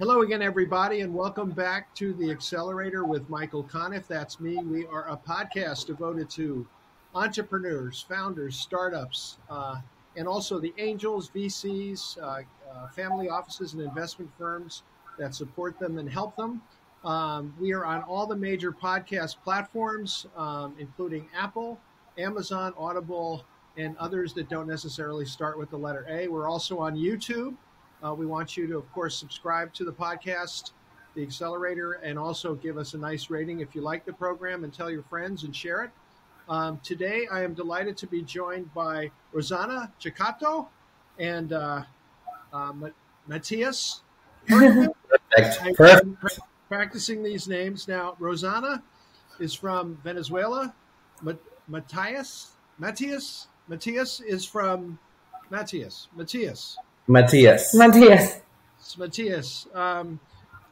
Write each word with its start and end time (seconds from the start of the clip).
Hello 0.00 0.22
again, 0.22 0.42
everybody, 0.42 1.02
and 1.02 1.14
welcome 1.14 1.52
back 1.52 1.94
to 1.94 2.14
the 2.14 2.28
Accelerator 2.28 3.04
with 3.04 3.30
Michael 3.30 3.62
Conniff. 3.62 4.08
That's 4.08 4.40
me. 4.40 4.56
We 4.56 4.88
are 4.88 5.08
a 5.08 5.16
podcast 5.16 5.86
devoted 5.86 6.28
to 6.30 6.66
entrepreneurs, 7.14 8.04
founders, 8.08 8.58
startups, 8.58 9.38
uh, 9.48 9.76
and 10.16 10.26
also 10.26 10.58
the 10.58 10.74
angels, 10.78 11.30
VCs, 11.30 12.18
uh, 12.20 12.42
uh, 12.72 12.88
family 12.88 13.28
offices, 13.28 13.74
and 13.74 13.82
investment 13.82 14.32
firms 14.36 14.82
that 15.16 15.32
support 15.32 15.78
them 15.78 15.98
and 15.98 16.10
help 16.10 16.34
them. 16.34 16.60
Um, 17.04 17.54
we 17.60 17.72
are 17.72 17.84
on 17.84 18.02
all 18.02 18.26
the 18.26 18.34
major 18.34 18.72
podcast 18.72 19.36
platforms, 19.44 20.26
um, 20.36 20.74
including 20.76 21.28
Apple, 21.38 21.78
Amazon, 22.18 22.74
Audible, 22.76 23.44
and 23.76 23.96
others 23.98 24.34
that 24.34 24.48
don't 24.48 24.66
necessarily 24.66 25.24
start 25.24 25.56
with 25.56 25.70
the 25.70 25.78
letter 25.78 26.04
A. 26.08 26.26
We're 26.26 26.48
also 26.48 26.80
on 26.80 26.96
YouTube. 26.96 27.54
Uh, 28.04 28.12
we 28.12 28.26
want 28.26 28.56
you 28.56 28.66
to, 28.66 28.76
of 28.76 28.92
course, 28.92 29.16
subscribe 29.16 29.72
to 29.72 29.84
the 29.84 29.92
podcast, 29.92 30.72
The 31.14 31.22
Accelerator, 31.22 31.92
and 31.92 32.18
also 32.18 32.54
give 32.54 32.76
us 32.76 32.92
a 32.92 32.98
nice 32.98 33.30
rating 33.30 33.60
if 33.60 33.74
you 33.74 33.80
like 33.80 34.04
the 34.04 34.12
program 34.12 34.62
and 34.62 34.74
tell 34.74 34.90
your 34.90 35.04
friends 35.04 35.44
and 35.44 35.56
share 35.56 35.84
it. 35.84 35.90
Um, 36.46 36.78
today, 36.82 37.26
I 37.32 37.42
am 37.42 37.54
delighted 37.54 37.96
to 37.98 38.06
be 38.06 38.20
joined 38.20 38.74
by 38.74 39.10
Rossana 39.32 39.90
Ceccato 39.98 40.68
and 41.18 41.54
uh, 41.54 41.82
uh, 42.52 42.72
Matthias. 43.26 44.02
Perfect. 44.46 44.96
Perfect. 45.76 46.40
Practicing 46.68 47.22
these 47.22 47.48
names 47.48 47.88
now. 47.88 48.16
Rossana 48.20 48.82
is 49.40 49.54
from 49.54 49.98
Venezuela. 50.04 50.74
Matthias, 51.68 52.52
Matthias, 52.78 53.48
Matthias 53.66 54.20
is 54.20 54.44
from 54.44 54.98
Matthias. 55.50 56.08
Matthias 56.14 56.76
Matthias. 57.06 57.74
Matthias. 57.74 58.40
It's 58.78 58.98
Matthias. 58.98 59.66
Um, 59.74 60.20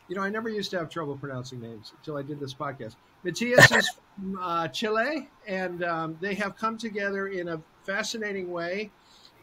you 0.08 0.16
know, 0.16 0.22
I 0.22 0.30
never 0.30 0.48
used 0.48 0.70
to 0.72 0.78
have 0.78 0.88
trouble 0.88 1.16
pronouncing 1.16 1.60
names 1.60 1.92
until 1.98 2.16
I 2.16 2.22
did 2.22 2.40
this 2.40 2.54
podcast. 2.54 2.96
Matthias 3.24 3.70
is 3.70 3.88
from 4.16 4.38
uh, 4.40 4.68
Chile, 4.68 5.28
and 5.46 5.84
um, 5.84 6.18
they 6.20 6.34
have 6.34 6.56
come 6.56 6.76
together 6.76 7.28
in 7.28 7.48
a 7.48 7.60
fascinating 7.84 8.50
way 8.50 8.90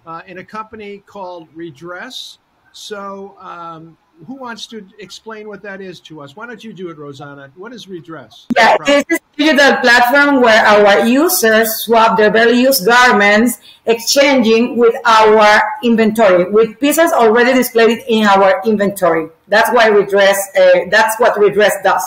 uh, 0.05 0.21
in 0.27 0.39
a 0.39 0.43
company 0.43 0.99
called 1.05 1.47
Redress. 1.53 2.39
So, 2.71 3.35
um, 3.39 3.97
who 4.27 4.35
wants 4.35 4.67
to 4.67 4.85
explain 4.99 5.47
what 5.47 5.61
that 5.63 5.81
is 5.81 5.99
to 6.01 6.21
us? 6.21 6.35
Why 6.35 6.45
don't 6.45 6.63
you 6.63 6.73
do 6.73 6.89
it, 6.89 6.97
Rossana? 6.97 7.51
What 7.55 7.73
is 7.73 7.87
Redress? 7.87 8.47
Yeah, 8.55 8.77
this 8.85 9.05
is 9.09 9.17
a 9.17 9.18
digital 9.39 9.77
platform 9.77 10.41
where 10.41 10.63
our 10.65 11.07
users 11.07 11.67
swap 11.83 12.17
their 12.17 12.29
barely 12.29 12.61
used 12.61 12.85
garments, 12.85 13.59
exchanging 13.85 14.77
with 14.77 14.93
our 15.05 15.61
inventory, 15.83 16.51
with 16.51 16.79
pieces 16.79 17.11
already 17.11 17.53
displayed 17.53 18.03
in 18.07 18.25
our 18.25 18.61
inventory. 18.65 19.29
That's 19.47 19.71
why 19.71 19.87
Redress. 19.87 20.37
Uh, 20.55 20.89
that's 20.91 21.19
what 21.19 21.39
Redress 21.39 21.73
does. 21.83 22.03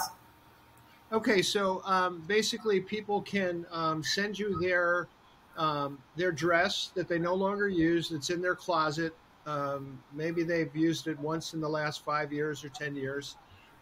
Okay, 1.13 1.43
so 1.43 1.83
um, 1.85 2.23
basically, 2.27 2.81
people 2.81 3.21
can 3.23 3.67
um, 3.73 4.05
send 4.05 4.39
you 4.39 4.61
their 4.61 5.09
um, 5.57 5.99
their 6.17 6.33
dress 6.33 6.93
that 6.95 7.09
they 7.09 7.19
no 7.19 7.35
longer 7.35 7.69
use. 7.69 8.09
That's 8.09 8.31
in 8.31 8.41
their 8.41 8.55
closet 8.55 9.13
um, 9.47 9.99
maybe 10.13 10.43
they've 10.43 10.75
used 10.75 11.09
it 11.09 11.19
once 11.19 11.55
in 11.55 11.61
the 11.61 11.69
last 11.69 12.05
five 12.05 12.33
years 12.33 12.65
or 12.65 12.69
10 12.69 12.95
years. 12.95 13.37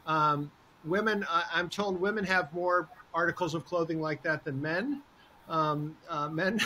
Um, 0.07 0.51
women, 0.85 1.25
I'm 1.53 1.69
told 1.69 2.01
women 2.01 2.25
have 2.25 2.53
more 2.53 2.89
articles 3.15 3.55
of 3.55 3.65
clothing 3.65 4.01
like 4.01 4.23
that 4.23 4.45
than 4.45 4.61
men. 4.61 5.03
Um, 5.49 5.97
uh, 6.09 6.29
men, 6.29 6.61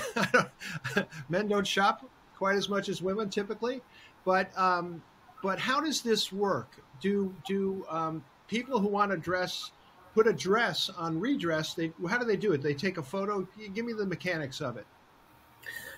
men 1.29 1.49
don't 1.49 1.67
shop 1.67 2.09
quite 2.37 2.57
as 2.57 2.69
much 2.69 2.89
as 2.89 3.01
women 3.01 3.31
typically, 3.31 3.81
but 4.25 4.57
um, 4.59 5.03
but 5.43 5.59
how 5.59 5.81
does 5.81 6.03
this 6.03 6.33
work? 6.33 6.73
Do 7.01 7.35
do 7.47 7.87
um, 7.89 8.23
people 8.49 8.79
who 8.79 8.89
want 8.89 9.11
to 9.11 9.17
dress 9.17 9.71
put 10.15 10.27
a 10.27 10.33
dress 10.33 10.91
on 10.91 11.19
redress? 11.19 11.73
They 11.73 11.93
how 12.09 12.19
do 12.19 12.27
they 12.27 12.37
do 12.37 12.53
it? 12.53 12.63
They 12.63 12.75
take 12.75 12.99
a 12.99 13.03
photo. 13.03 13.49
Give 13.75 13.87
me 13.87 13.95
the 13.95 14.07
mechanics 14.07 14.61
of 14.61 14.77
it. 14.77 14.87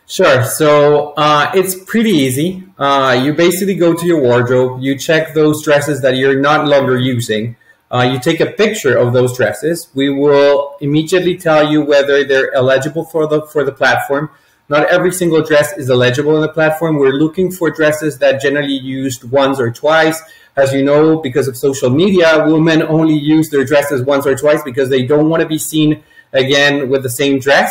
Sure. 0.09 0.45
So 0.45 1.15
uh, 1.17 1.51
it's 1.55 1.75
pretty 1.85 2.11
easy. 2.11 2.65
Uh, 2.79 3.21
you 3.21 3.35
basically 3.35 3.75
go 3.75 3.93
to 3.93 4.07
your 4.07 4.21
wardrobe, 4.21 4.81
you 4.81 4.97
check 4.97 5.35
those 5.35 5.65
dresses 5.65 6.01
that 6.03 6.17
you're 6.17 6.39
not 6.39 6.69
longer 6.69 6.97
using. 6.97 7.57
Uh, 7.91 8.09
you 8.13 8.19
take 8.19 8.41
a 8.41 8.47
picture 8.47 8.97
of 8.97 9.13
those 9.13 9.37
dresses. 9.37 9.89
We 9.95 10.11
will 10.11 10.77
immediately 10.81 11.37
tell 11.37 11.71
you 11.71 11.83
whether 11.83 12.25
they're 12.25 12.53
eligible 12.55 13.05
for 13.05 13.27
the 13.27 13.43
for 13.47 13.65
the 13.65 13.73
platform. 13.73 14.31
Not 14.69 14.87
every 14.87 15.13
single 15.13 15.43
dress 15.43 15.79
is 15.79 15.91
eligible 15.91 16.35
in 16.35 16.43
the 16.43 16.49
platform. 16.49 16.97
We're 16.97 17.13
looking 17.13 17.53
for 17.53 17.71
dresses 17.71 18.19
that 18.19 18.41
generally 18.41 18.75
used 18.75 19.23
once 19.31 19.61
or 19.61 19.71
twice. 19.71 20.21
As 20.57 20.73
you 20.73 20.83
know, 20.83 21.21
because 21.21 21.47
of 21.47 21.57
social 21.57 21.91
media, 21.91 22.45
women 22.49 22.83
only 22.83 23.15
use 23.15 23.51
their 23.51 23.65
dresses 23.65 24.03
once 24.03 24.27
or 24.27 24.35
twice 24.35 24.63
because 24.65 24.89
they 24.89 25.07
don't 25.07 25.29
want 25.29 25.43
to 25.43 25.49
be 25.49 25.59
seen 25.59 26.03
again 26.33 26.89
with 26.89 27.05
the 27.05 27.11
same 27.11 27.39
dress. 27.39 27.71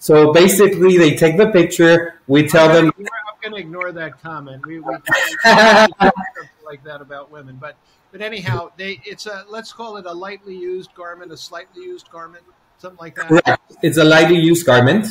So 0.00 0.32
basically, 0.32 0.98
they 0.98 1.14
take 1.14 1.36
the 1.36 1.50
picture. 1.50 2.20
We 2.26 2.48
tell 2.48 2.68
I'm 2.70 2.86
them. 2.86 2.92
I'm 2.98 3.50
going 3.50 3.52
to 3.52 3.60
ignore 3.60 3.92
that 3.92 4.20
comment. 4.20 4.66
We, 4.66 4.80
we 4.80 4.96
like 6.72 6.84
that 6.90 7.00
about 7.08 7.30
women, 7.36 7.54
but 7.66 7.74
but 8.12 8.20
anyhow, 8.30 8.58
they 8.80 8.92
it's 9.04 9.26
a 9.26 9.44
let's 9.56 9.72
call 9.78 9.92
it 10.00 10.06
a 10.14 10.16
lightly 10.26 10.56
used 10.72 10.90
garment, 11.02 11.28
a 11.32 11.36
slightly 11.36 11.82
used 11.92 12.08
garment, 12.16 12.44
something 12.78 13.02
like 13.06 13.14
that. 13.16 13.28
Correct. 13.28 13.62
It's 13.86 13.98
a 14.04 14.08
lightly 14.14 14.40
used 14.50 14.64
garment. 14.72 15.04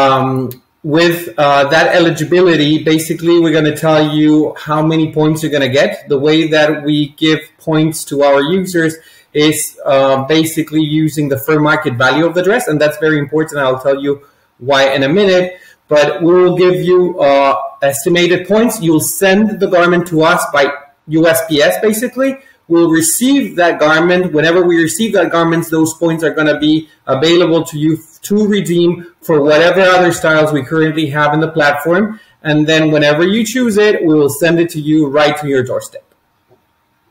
Um, 0.00 0.62
with 0.84 1.18
uh, 1.38 1.64
that 1.74 1.86
eligibility, 1.98 2.72
basically, 2.84 3.40
we're 3.40 3.56
going 3.58 3.70
to 3.74 3.78
tell 3.88 4.02
you 4.18 4.54
how 4.66 4.80
many 4.92 5.06
points 5.12 5.42
you're 5.42 5.56
going 5.58 5.68
to 5.70 5.76
get. 5.82 6.08
The 6.14 6.20
way 6.28 6.38
that 6.56 6.84
we 6.84 6.96
give 7.24 7.40
points 7.58 8.04
to 8.10 8.22
our 8.22 8.40
users 8.58 8.94
is 9.32 9.58
uh, 9.84 10.24
basically 10.36 10.82
using 10.82 11.28
the 11.28 11.38
fair 11.46 11.60
market 11.70 11.94
value 11.94 12.24
of 12.26 12.34
the 12.34 12.42
dress, 12.42 12.68
and 12.68 12.80
that's 12.80 12.98
very 12.98 13.18
important. 13.18 13.60
I'll 13.60 13.84
tell 13.88 13.98
you 14.06 14.12
why 14.58 14.80
in 14.96 15.02
a 15.02 15.08
minute. 15.08 15.58
But 15.86 16.22
we 16.22 16.32
will 16.32 16.56
give 16.56 16.76
you 16.90 17.20
uh, 17.20 17.54
estimated 17.82 18.48
points. 18.48 18.80
You'll 18.80 19.08
send 19.22 19.60
the 19.60 19.68
garment 19.76 20.06
to 20.08 20.22
us 20.22 20.42
by 20.56 20.64
USPS, 21.08 21.80
basically. 21.82 22.38
We'll 22.66 22.90
receive 22.90 23.56
that 23.56 23.78
garment. 23.78 24.32
Whenever 24.32 24.62
we 24.66 24.82
receive 24.82 25.12
that 25.12 25.30
garment, 25.30 25.70
those 25.70 25.92
points 25.94 26.24
are 26.24 26.32
going 26.32 26.46
to 26.46 26.58
be 26.58 26.88
available 27.06 27.62
to 27.64 27.78
you 27.78 27.98
to 28.22 28.46
redeem 28.46 29.12
for 29.20 29.42
whatever 29.42 29.82
other 29.82 30.12
styles 30.12 30.50
we 30.52 30.62
currently 30.62 31.06
have 31.10 31.34
in 31.34 31.40
the 31.40 31.50
platform. 31.50 32.18
And 32.42 32.66
then 32.66 32.90
whenever 32.90 33.24
you 33.26 33.44
choose 33.44 33.76
it, 33.76 34.02
we 34.04 34.14
will 34.14 34.30
send 34.30 34.58
it 34.60 34.70
to 34.70 34.80
you 34.80 35.08
right 35.08 35.36
to 35.38 35.48
your 35.48 35.62
doorstep 35.62 36.04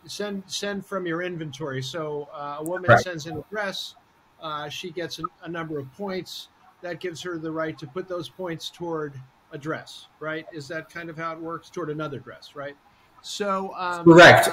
send 0.05 0.43
send 0.47 0.85
from 0.85 1.05
your 1.05 1.21
inventory. 1.21 1.81
So 1.81 2.29
uh, 2.33 2.57
a 2.59 2.63
woman 2.63 2.89
Right. 2.89 2.99
sends 2.99 3.25
in 3.25 3.37
a 3.37 3.43
dress, 3.49 3.95
uh, 4.41 4.69
she 4.69 4.91
gets 4.91 5.19
a, 5.19 5.23
a 5.43 5.49
number 5.49 5.79
of 5.79 5.91
points. 5.93 6.49
That 6.81 6.99
gives 6.99 7.21
her 7.21 7.37
the 7.37 7.51
right 7.51 7.77
to 7.79 7.87
put 7.87 8.09
those 8.09 8.27
points 8.27 8.69
toward 8.69 9.13
a 9.51 9.57
dress, 9.57 10.07
right? 10.19 10.45
Is 10.51 10.67
that 10.67 10.89
kind 10.89 11.09
of 11.09 11.17
how 11.17 11.31
it 11.31 11.39
works 11.39 11.69
toward 11.69 11.89
another 11.89 12.19
dress, 12.19 12.55
right? 12.55 12.75
So 13.23 13.73
um, 13.75 14.05
Correct. 14.05 14.49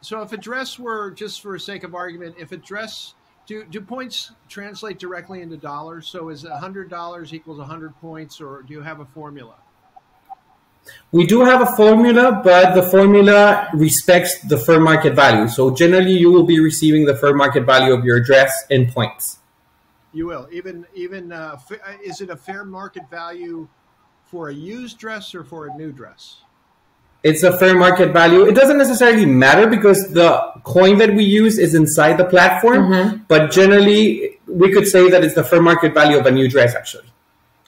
So 0.00 0.22
if 0.22 0.32
a 0.32 0.36
dress 0.36 0.78
were 0.78 1.10
just 1.10 1.42
for 1.42 1.58
sake 1.58 1.82
of 1.82 1.94
argument, 1.94 2.36
if 2.38 2.52
a 2.52 2.56
dress 2.56 3.14
do 3.46 3.64
do 3.64 3.80
points 3.80 4.32
translate 4.48 4.98
directly 4.98 5.42
into 5.42 5.56
dollars? 5.56 6.06
So 6.08 6.28
is 6.28 6.44
hundred 6.44 6.88
dollars 6.88 7.32
equals 7.34 7.60
hundred 7.60 7.98
points, 8.00 8.40
or 8.40 8.62
do 8.62 8.74
you 8.74 8.82
have 8.82 9.00
a 9.00 9.04
formula? 9.04 9.54
We 11.10 11.26
do 11.26 11.40
have 11.44 11.62
a 11.62 11.76
formula, 11.76 12.40
but 12.44 12.74
the 12.74 12.82
formula 12.82 13.68
respects 13.74 14.40
the 14.42 14.56
fair 14.56 14.78
market 14.78 15.14
value. 15.14 15.48
So 15.48 15.74
generally, 15.74 16.12
you 16.12 16.30
will 16.30 16.44
be 16.44 16.60
receiving 16.60 17.06
the 17.06 17.16
fair 17.16 17.34
market 17.34 17.64
value 17.64 17.92
of 17.92 18.04
your 18.04 18.20
dress 18.20 18.52
in 18.70 18.90
points. 18.90 19.38
You 20.12 20.26
will 20.26 20.48
even 20.52 20.86
even 20.94 21.32
uh, 21.32 21.56
fa- 21.56 21.80
is 22.04 22.20
it 22.20 22.30
a 22.30 22.36
fair 22.36 22.64
market 22.64 23.08
value 23.10 23.68
for 24.24 24.48
a 24.48 24.54
used 24.54 24.98
dress 24.98 25.34
or 25.34 25.44
for 25.44 25.66
a 25.66 25.74
new 25.76 25.92
dress? 25.92 26.42
It's 27.22 27.42
a 27.42 27.58
fair 27.58 27.76
market 27.76 28.12
value. 28.12 28.46
It 28.46 28.54
doesn't 28.54 28.78
necessarily 28.78 29.26
matter 29.26 29.66
because 29.66 30.12
the 30.12 30.52
coin 30.62 30.98
that 30.98 31.14
we 31.14 31.24
use 31.24 31.58
is 31.58 31.74
inside 31.74 32.18
the 32.18 32.24
platform, 32.24 33.24
but 33.26 33.50
generally, 33.50 34.38
we 34.46 34.72
could 34.72 34.86
say 34.86 35.10
that 35.10 35.24
it's 35.24 35.34
the 35.34 35.44
fair 35.44 35.60
market 35.60 35.92
value 35.92 36.18
of 36.18 36.26
a 36.26 36.30
new 36.30 36.48
dress, 36.48 36.74
actually. 36.74 37.10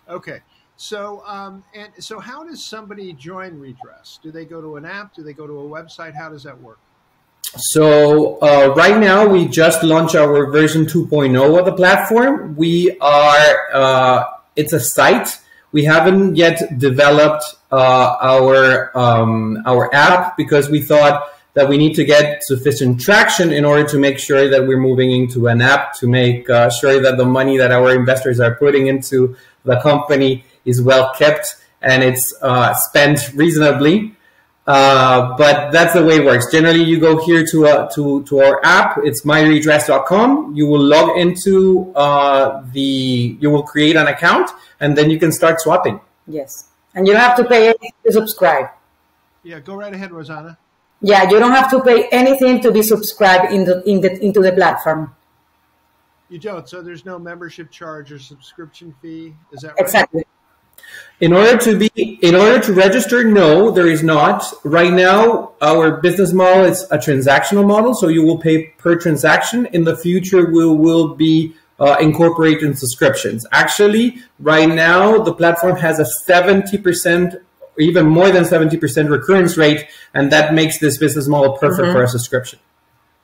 Okay. 0.08 0.40
So 0.78 1.24
um, 1.26 1.64
and 1.74 1.90
so 1.98 2.20
how 2.20 2.44
does 2.44 2.64
somebody 2.64 3.12
join 3.12 3.58
Redress? 3.58 4.20
Do 4.22 4.30
they 4.30 4.44
go 4.44 4.60
to 4.60 4.76
an 4.76 4.84
app? 4.84 5.12
Do 5.12 5.24
they 5.24 5.32
go 5.32 5.44
to 5.44 5.58
a 5.58 5.68
website? 5.68 6.14
How 6.14 6.28
does 6.28 6.44
that 6.44 6.58
work? 6.62 6.78
So 7.56 8.38
uh, 8.38 8.74
right 8.76 8.96
now 8.96 9.26
we 9.26 9.48
just 9.48 9.82
launched 9.82 10.14
our 10.14 10.50
version 10.52 10.86
2.0 10.86 11.58
of 11.58 11.64
the 11.64 11.72
platform. 11.72 12.54
We 12.54 12.96
are 13.00 13.56
uh, 13.74 14.24
it's 14.54 14.72
a 14.72 14.78
site. 14.78 15.40
We 15.72 15.84
haven't 15.84 16.36
yet 16.36 16.78
developed 16.78 17.44
uh, 17.70 18.16
our 18.20 18.96
um, 18.96 19.62
our 19.66 19.94
app 19.94 20.36
because 20.36 20.70
we 20.70 20.80
thought 20.80 21.28
that 21.54 21.68
we 21.68 21.76
need 21.76 21.94
to 21.94 22.04
get 22.04 22.42
sufficient 22.44 23.00
traction 23.00 23.52
in 23.52 23.64
order 23.64 23.84
to 23.88 23.98
make 23.98 24.18
sure 24.18 24.48
that 24.48 24.66
we're 24.66 24.78
moving 24.78 25.10
into 25.10 25.48
an 25.48 25.60
app 25.60 25.92
to 25.94 26.06
make 26.06 26.48
uh, 26.48 26.70
sure 26.70 27.00
that 27.02 27.16
the 27.16 27.24
money 27.24 27.56
that 27.58 27.72
our 27.72 27.94
investors 27.94 28.38
are 28.38 28.54
putting 28.54 28.86
into 28.86 29.36
the 29.64 29.78
company 29.80 30.44
is 30.64 30.80
well 30.80 31.12
kept 31.14 31.56
and 31.82 32.02
it's 32.02 32.32
uh, 32.42 32.74
spent 32.74 33.32
reasonably. 33.34 34.14
Uh, 34.68 35.34
but 35.38 35.70
that's 35.72 35.94
the 35.94 36.04
way 36.04 36.16
it 36.16 36.24
works. 36.26 36.52
Generally, 36.52 36.84
you 36.84 37.00
go 37.00 37.16
here 37.24 37.42
to 37.42 37.66
uh, 37.66 37.88
to 37.94 38.22
to 38.24 38.40
our 38.40 38.60
app. 38.62 38.98
It's 39.02 39.24
myredress.com. 39.24 40.54
You 40.54 40.66
will 40.66 40.82
log 40.82 41.16
into 41.16 41.90
uh, 41.96 42.62
the. 42.72 43.38
You 43.40 43.48
will 43.48 43.62
create 43.62 43.96
an 43.96 44.08
account, 44.08 44.50
and 44.78 44.94
then 44.94 45.08
you 45.08 45.18
can 45.18 45.32
start 45.32 45.58
swapping. 45.62 45.98
Yes, 46.26 46.68
and 46.94 47.06
you 47.06 47.14
don't 47.14 47.22
have 47.22 47.36
to 47.38 47.44
pay 47.44 47.68
anything 47.68 47.92
to 48.04 48.12
subscribe. 48.12 48.66
Yeah, 49.42 49.60
go 49.60 49.74
right 49.74 49.94
ahead, 49.94 50.10
Rossana. 50.10 50.58
Yeah, 51.00 51.30
you 51.30 51.38
don't 51.38 51.52
have 51.52 51.70
to 51.70 51.82
pay 51.82 52.08
anything 52.12 52.60
to 52.60 52.70
be 52.70 52.82
subscribed 52.82 53.50
into 53.50 53.82
in 53.88 54.02
the, 54.02 54.22
into 54.22 54.42
the 54.42 54.52
platform. 54.52 55.16
You 56.28 56.38
don't. 56.38 56.68
So 56.68 56.82
there's 56.82 57.06
no 57.06 57.18
membership 57.18 57.70
charge 57.70 58.12
or 58.12 58.18
subscription 58.18 58.94
fee. 59.00 59.34
Is 59.50 59.62
that 59.62 59.68
right? 59.68 59.80
Exactly. 59.80 60.24
In 61.20 61.32
order 61.32 61.58
to 61.58 61.76
be, 61.76 62.18
in 62.22 62.36
order 62.36 62.60
to 62.60 62.72
register, 62.72 63.24
no, 63.24 63.72
there 63.72 63.88
is 63.88 64.04
not. 64.04 64.44
Right 64.62 64.92
now, 64.92 65.52
our 65.60 66.00
business 66.00 66.32
model 66.32 66.64
is 66.64 66.84
a 66.92 66.98
transactional 66.98 67.66
model, 67.66 67.92
so 67.92 68.06
you 68.06 68.24
will 68.24 68.38
pay 68.38 68.68
per 68.78 68.94
transaction. 68.94 69.66
In 69.72 69.82
the 69.82 69.96
future, 69.96 70.46
we 70.46 70.64
will 70.64 71.16
be 71.16 71.54
uh, 71.80 71.96
incorporating 72.00 72.74
subscriptions. 72.74 73.44
Actually, 73.50 74.22
right 74.38 74.68
now, 74.68 75.18
the 75.18 75.34
platform 75.34 75.76
has 75.76 75.98
a 75.98 76.06
70% 76.30 77.40
even 77.80 78.06
more 78.06 78.30
than 78.30 78.44
70% 78.44 79.10
recurrence 79.10 79.56
rate, 79.56 79.86
and 80.14 80.30
that 80.32 80.54
makes 80.54 80.78
this 80.78 80.98
business 80.98 81.28
model 81.28 81.56
perfect 81.58 81.82
mm-hmm. 81.82 81.92
for 81.92 82.02
a 82.02 82.08
subscription. 82.08 82.58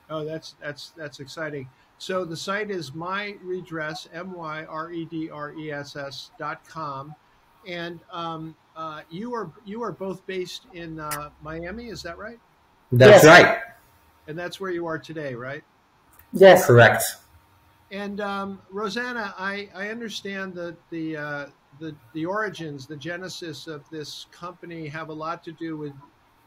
Oh, 0.09 0.23
that's 0.23 0.55
that's 0.61 0.91
that's 0.95 1.19
exciting. 1.19 1.67
So 1.97 2.25
the 2.25 2.37
site 2.37 2.69
is 2.69 2.91
myredress, 2.91 4.07
M 4.13 4.33
Y 4.33 4.65
R 4.65 4.91
E 4.91 5.05
D 5.05 5.29
R 5.29 5.53
E 5.53 5.71
S 5.71 5.95
S 5.95 6.31
dot 6.37 6.67
com 6.67 7.15
and 7.67 7.99
um, 8.11 8.55
uh, 8.75 9.01
you 9.09 9.33
are 9.33 9.49
you 9.65 9.83
are 9.83 9.91
both 9.91 10.25
based 10.25 10.63
in 10.73 10.99
uh, 10.99 11.29
Miami. 11.41 11.87
Is 11.87 12.03
that 12.03 12.17
right? 12.17 12.39
That's 12.91 13.23
yes. 13.23 13.25
right. 13.25 13.59
And 14.27 14.37
that's 14.37 14.59
where 14.59 14.71
you 14.71 14.85
are 14.87 14.97
today, 14.97 15.35
right? 15.35 15.63
Yes, 16.33 16.65
correct. 16.65 17.03
And 17.91 18.19
um, 18.19 18.61
Rossana, 18.73 19.33
I, 19.37 19.69
I 19.75 19.89
understand 19.89 20.53
that 20.55 20.75
the, 20.89 21.17
uh, 21.17 21.45
the 21.79 21.95
the 22.13 22.25
origins, 22.25 22.87
the 22.87 22.95
genesis 22.95 23.67
of 23.67 23.87
this 23.89 24.25
company, 24.31 24.87
have 24.87 25.09
a 25.09 25.13
lot 25.13 25.43
to 25.43 25.51
do 25.51 25.77
with 25.77 25.93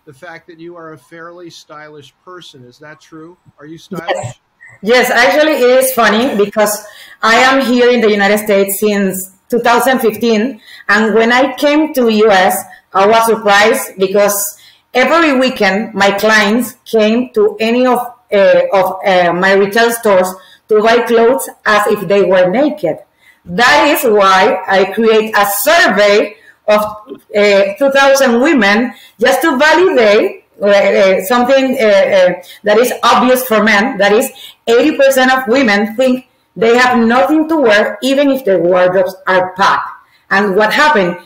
the 0.04 0.12
fact 0.12 0.46
that 0.48 0.58
you 0.58 0.76
are 0.76 0.94
a 0.94 0.98
fairly 0.98 1.50
stylish 1.50 2.14
person. 2.24 2.64
Is 2.64 2.78
that 2.78 3.00
true? 3.00 3.36
Are 3.58 3.66
you 3.66 3.78
stylish? 3.78 4.08
Yes. 4.14 4.40
Yes, 4.82 5.10
actually, 5.10 5.52
it 5.52 5.82
is 5.82 5.92
funny 5.94 6.36
because 6.36 6.84
I 7.22 7.36
am 7.36 7.64
here 7.64 7.90
in 7.90 8.00
the 8.00 8.10
United 8.10 8.38
States 8.38 8.78
since 8.80 9.37
2015. 9.50 10.60
And 10.88 11.14
when 11.14 11.32
I 11.32 11.54
came 11.54 11.92
to 11.94 12.08
US, 12.08 12.56
I 12.92 13.06
was 13.06 13.26
surprised 13.26 13.98
because 13.98 14.58
every 14.94 15.38
weekend 15.38 15.94
my 15.94 16.10
clients 16.12 16.76
came 16.84 17.30
to 17.34 17.56
any 17.60 17.86
of, 17.86 17.98
uh, 18.32 18.62
of 18.72 18.98
uh, 19.04 19.32
my 19.32 19.52
retail 19.52 19.90
stores 19.92 20.28
to 20.68 20.82
buy 20.82 21.02
clothes 21.02 21.48
as 21.64 21.86
if 21.88 22.08
they 22.08 22.22
were 22.22 22.50
naked. 22.50 22.98
That 23.44 23.88
is 23.88 24.04
why 24.04 24.62
I 24.66 24.92
create 24.92 25.34
a 25.36 25.46
survey 25.46 26.36
of 26.66 26.80
uh, 27.34 27.74
2,000 27.78 28.40
women 28.40 28.92
just 29.18 29.40
to 29.42 29.56
validate 29.56 30.44
uh, 30.60 31.22
something 31.24 31.72
uh, 31.72 32.42
that 32.64 32.78
is 32.78 32.92
obvious 33.02 33.46
for 33.46 33.64
men. 33.64 33.96
That 33.96 34.12
is, 34.12 34.30
80% 34.66 35.32
of 35.34 35.48
women 35.48 35.96
think 35.96 36.27
they 36.58 36.76
have 36.76 36.98
nothing 36.98 37.48
to 37.48 37.56
wear, 37.56 37.98
even 38.02 38.30
if 38.30 38.44
their 38.44 38.58
wardrobes 38.58 39.14
are 39.28 39.54
packed. 39.54 39.88
And 40.28 40.56
what 40.56 40.72
happened? 40.72 41.16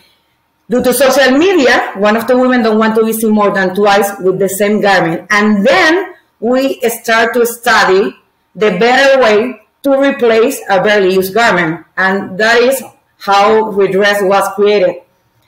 Due 0.68 0.82
to 0.84 0.92
social 0.92 1.38
media, 1.38 1.92
one 1.96 2.18
of 2.18 2.26
the 2.26 2.36
women 2.36 2.62
don't 2.62 2.78
want 2.78 2.94
to 2.96 3.04
be 3.04 3.14
seen 3.14 3.30
more 3.30 3.50
than 3.50 3.74
twice 3.74 4.12
with 4.20 4.38
the 4.38 4.48
same 4.48 4.82
garment. 4.82 5.26
And 5.30 5.66
then 5.66 6.14
we 6.38 6.80
start 6.82 7.32
to 7.32 7.46
study 7.46 8.14
the 8.54 8.76
better 8.78 9.22
way 9.22 9.62
to 9.84 9.98
replace 9.98 10.60
a 10.68 10.82
barely 10.82 11.14
used 11.14 11.32
garment. 11.32 11.86
And 11.96 12.38
that 12.38 12.62
is 12.62 12.82
how 13.16 13.70
redress 13.70 14.20
was 14.22 14.46
created. 14.54 14.96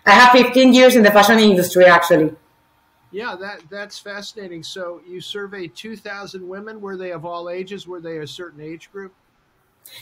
I 0.06 0.12
have 0.12 0.32
15 0.32 0.72
years 0.72 0.96
in 0.96 1.02
the 1.02 1.10
fashion 1.10 1.38
industry, 1.38 1.84
actually. 1.84 2.34
Yeah, 3.10 3.36
that 3.36 3.60
that's 3.70 3.98
fascinating. 3.98 4.62
So 4.62 5.02
you 5.06 5.20
surveyed 5.20 5.76
2,000 5.76 6.48
women. 6.48 6.80
Were 6.80 6.96
they 6.96 7.12
of 7.12 7.26
all 7.26 7.50
ages? 7.50 7.86
Were 7.86 8.00
they 8.00 8.18
a 8.18 8.26
certain 8.26 8.60
age 8.62 8.90
group? 8.90 9.12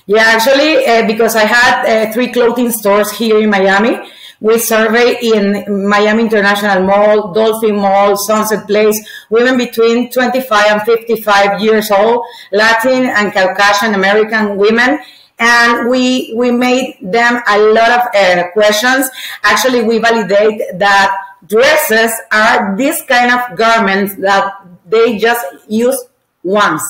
Yeah, 0.07 0.25
actually, 0.27 0.85
uh, 0.85 1.07
because 1.07 1.37
I 1.37 1.45
had 1.45 1.87
uh, 1.87 2.13
three 2.13 2.33
clothing 2.33 2.71
stores 2.73 3.13
here 3.13 3.39
in 3.41 3.51
Miami. 3.51 3.99
We 4.41 4.59
survey 4.59 5.19
in 5.23 5.89
Miami 5.89 6.25
International 6.25 6.83
Mall, 6.83 7.33
Dolphin 7.33 7.77
Mall, 7.77 8.17
Sunset 8.17 8.67
Place, 8.67 8.99
women 9.31 9.57
between 9.57 10.11
25 10.11 10.67
and 10.67 10.83
55 10.83 11.61
years 11.63 11.93
old, 11.93 12.25
Latin 12.51 13.05
and 13.07 13.33
Caucasian 13.33 13.95
American 13.95 14.57
women. 14.57 14.99
And 15.39 15.89
we, 15.89 16.35
we 16.37 16.51
made 16.51 16.99
them 17.01 17.41
a 17.49 17.59
lot 17.59 17.91
of 17.91 18.15
uh, 18.15 18.51
questions. 18.53 19.09
Actually, 19.45 19.85
we 19.85 19.99
validate 19.99 20.61
that 20.75 21.17
dresses 21.47 22.13
are 22.33 22.77
this 22.77 23.03
kind 23.03 23.31
of 23.31 23.57
garments 23.57 24.17
that 24.17 24.67
they 24.85 25.19
just 25.19 25.47
use 25.69 26.05
once 26.43 26.83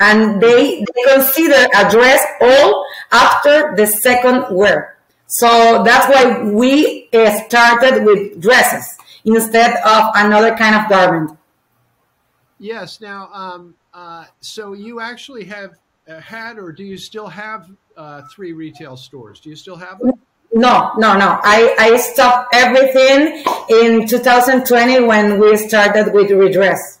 and 0.00 0.40
they, 0.40 0.84
they 0.94 1.14
consider 1.14 1.66
a 1.76 1.90
dress 1.90 2.24
all 2.40 2.84
after 3.12 3.74
the 3.76 3.86
second 3.86 4.54
wear. 4.54 4.98
So 5.26 5.82
that's 5.84 6.08
why 6.08 6.42
we 6.50 7.08
uh, 7.12 7.30
started 7.46 8.04
with 8.04 8.40
dresses 8.40 8.96
instead 9.24 9.76
of 9.84 10.04
another 10.14 10.54
kind 10.54 10.76
of 10.76 10.88
garment. 10.88 11.38
Yes. 12.58 13.00
Now, 13.00 13.28
um, 13.32 13.74
uh, 13.92 14.24
so 14.40 14.72
you 14.72 15.00
actually 15.00 15.44
have 15.44 15.76
uh, 16.08 16.20
had, 16.20 16.58
or 16.58 16.72
do 16.72 16.84
you 16.84 16.96
still 16.96 17.26
have 17.26 17.70
uh, 17.96 18.22
three 18.32 18.52
retail 18.52 18.96
stores? 18.96 19.40
Do 19.40 19.50
you 19.50 19.56
still 19.56 19.76
have 19.76 19.98
them? 19.98 20.12
No, 20.52 20.92
no, 20.96 21.18
no. 21.18 21.40
I, 21.42 21.74
I 21.78 21.96
stopped 21.96 22.54
everything 22.54 23.44
in 23.68 24.06
2020 24.06 25.00
when 25.00 25.40
we 25.40 25.56
started 25.56 26.14
with 26.14 26.30
redress. 26.30 27.00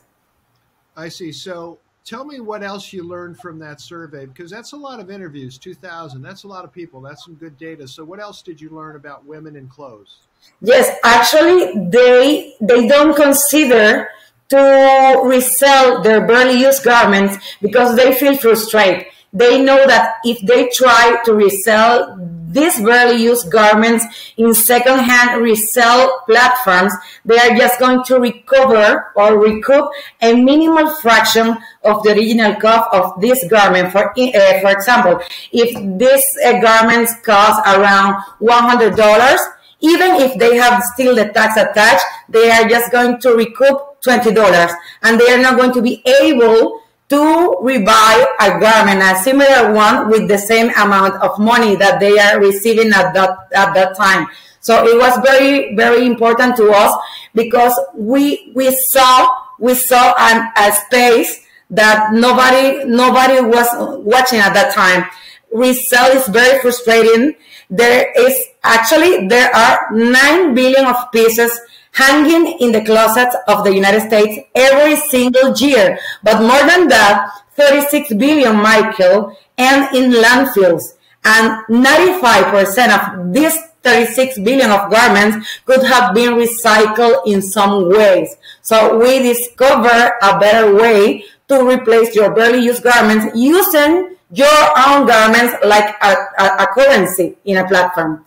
I 0.96 1.08
see. 1.08 1.32
So 1.32 1.78
tell 2.06 2.24
me 2.24 2.38
what 2.38 2.62
else 2.62 2.92
you 2.92 3.02
learned 3.02 3.36
from 3.38 3.58
that 3.58 3.80
survey 3.80 4.26
because 4.26 4.48
that's 4.50 4.72
a 4.72 4.76
lot 4.76 5.00
of 5.00 5.10
interviews 5.10 5.58
2000 5.58 6.22
that's 6.22 6.44
a 6.44 6.48
lot 6.48 6.64
of 6.64 6.72
people 6.72 7.00
that's 7.00 7.24
some 7.24 7.34
good 7.34 7.58
data. 7.58 7.86
So 7.86 8.04
what 8.04 8.20
else 8.20 8.42
did 8.42 8.60
you 8.60 8.70
learn 8.70 8.96
about 8.96 9.26
women 9.26 9.56
in 9.56 9.68
clothes? 9.68 10.18
Yes 10.60 10.96
actually 11.04 11.88
they 11.90 12.54
they 12.60 12.86
don't 12.86 13.14
consider 13.16 14.08
to 14.48 15.20
resell 15.24 16.02
their 16.02 16.24
barely 16.24 16.60
used 16.60 16.84
garments 16.84 17.36
because 17.60 17.96
they 17.96 18.14
feel 18.14 18.36
frustrated. 18.36 19.06
They 19.32 19.60
know 19.60 19.86
that 19.86 20.14
if 20.24 20.38
they 20.46 20.68
try 20.68 21.20
to 21.24 21.34
resell 21.34 22.16
these 22.48 22.80
barely 22.80 23.22
used 23.22 23.50
garments 23.50 24.04
in 24.36 24.54
second-hand 24.54 25.42
resale 25.42 26.20
platforms, 26.26 26.92
they 27.24 27.38
are 27.38 27.56
just 27.56 27.78
going 27.80 28.04
to 28.04 28.20
recover 28.20 29.12
or 29.16 29.38
recoup 29.38 29.90
a 30.22 30.34
minimal 30.34 30.94
fraction 30.96 31.56
of 31.84 32.02
the 32.02 32.12
original 32.12 32.54
cost 32.56 32.88
of 32.92 33.20
this 33.20 33.46
garment. 33.48 33.92
For 33.92 34.10
uh, 34.10 34.60
for 34.60 34.70
example, 34.70 35.20
if 35.52 35.98
these 35.98 36.24
uh, 36.44 36.60
garments 36.60 37.12
cost 37.24 37.66
around 37.66 38.22
$100, 38.40 39.38
even 39.80 40.16
if 40.16 40.38
they 40.38 40.56
have 40.56 40.82
still 40.94 41.14
the 41.14 41.28
tax 41.28 41.56
attached, 41.56 42.04
they 42.28 42.50
are 42.50 42.68
just 42.68 42.90
going 42.92 43.20
to 43.20 43.34
recoup 43.34 43.78
$20 44.06 44.74
and 45.02 45.20
they 45.20 45.32
are 45.32 45.38
not 45.38 45.56
going 45.56 45.72
to 45.72 45.82
be 45.82 46.02
able 46.22 46.80
to 47.08 47.16
rebuy 47.62 48.26
a 48.40 48.58
garment, 48.58 49.00
a 49.00 49.16
similar 49.22 49.72
one 49.72 50.10
with 50.10 50.28
the 50.28 50.38
same 50.38 50.70
amount 50.70 51.14
of 51.22 51.38
money 51.38 51.76
that 51.76 52.00
they 52.00 52.18
are 52.18 52.40
receiving 52.40 52.92
at 52.92 53.14
that, 53.14 53.38
at 53.54 53.72
that 53.74 53.96
time. 53.96 54.26
So 54.60 54.84
it 54.84 54.98
was 54.98 55.16
very, 55.24 55.76
very 55.76 56.04
important 56.06 56.56
to 56.56 56.72
us 56.72 56.92
because 57.34 57.78
we, 57.94 58.50
we 58.54 58.76
saw, 58.88 59.28
we 59.60 59.74
saw 59.74 60.14
an, 60.18 60.50
a 60.56 60.72
space 60.72 61.46
that 61.70 62.12
nobody, 62.12 62.84
nobody 62.84 63.40
was 63.40 63.68
watching 64.04 64.40
at 64.40 64.54
that 64.54 64.74
time. 64.74 65.08
Resell 65.52 66.16
is 66.16 66.26
very 66.28 66.60
frustrating. 66.60 67.34
There 67.70 68.12
is 68.18 68.36
actually, 68.64 69.28
there 69.28 69.54
are 69.54 69.92
9 69.92 70.54
billion 70.54 70.86
of 70.86 71.12
pieces 71.12 71.56
hanging 71.96 72.58
in 72.60 72.72
the 72.72 72.84
closets 72.84 73.34
of 73.48 73.64
the 73.64 73.74
United 73.74 74.02
States 74.02 74.38
every 74.54 74.96
single 75.08 75.52
year. 75.56 75.98
But 76.22 76.40
more 76.40 76.62
than 76.68 76.88
that, 76.88 77.32
36 77.54 78.14
billion, 78.14 78.56
Michael, 78.56 79.34
and 79.56 79.94
in 79.96 80.12
landfills. 80.12 80.82
And 81.24 81.64
95% 81.68 82.92
of 82.92 83.32
these 83.32 83.56
36 83.82 84.40
billion 84.40 84.70
of 84.70 84.90
garments 84.90 85.48
could 85.64 85.82
have 85.84 86.14
been 86.14 86.34
recycled 86.34 87.26
in 87.26 87.40
some 87.40 87.88
ways. 87.88 88.36
So 88.60 88.98
we 88.98 89.20
discover 89.20 90.12
a 90.22 90.38
better 90.38 90.74
way 90.74 91.24
to 91.48 91.66
replace 91.66 92.14
your 92.14 92.34
barely 92.34 92.62
used 92.62 92.82
garments 92.82 93.34
using 93.34 94.16
your 94.30 94.58
own 94.86 95.06
garments 95.06 95.54
like 95.64 95.94
a, 96.02 96.14
a, 96.38 96.44
a 96.64 96.66
currency 96.74 97.36
in 97.44 97.56
a 97.56 97.66
platform. 97.66 98.26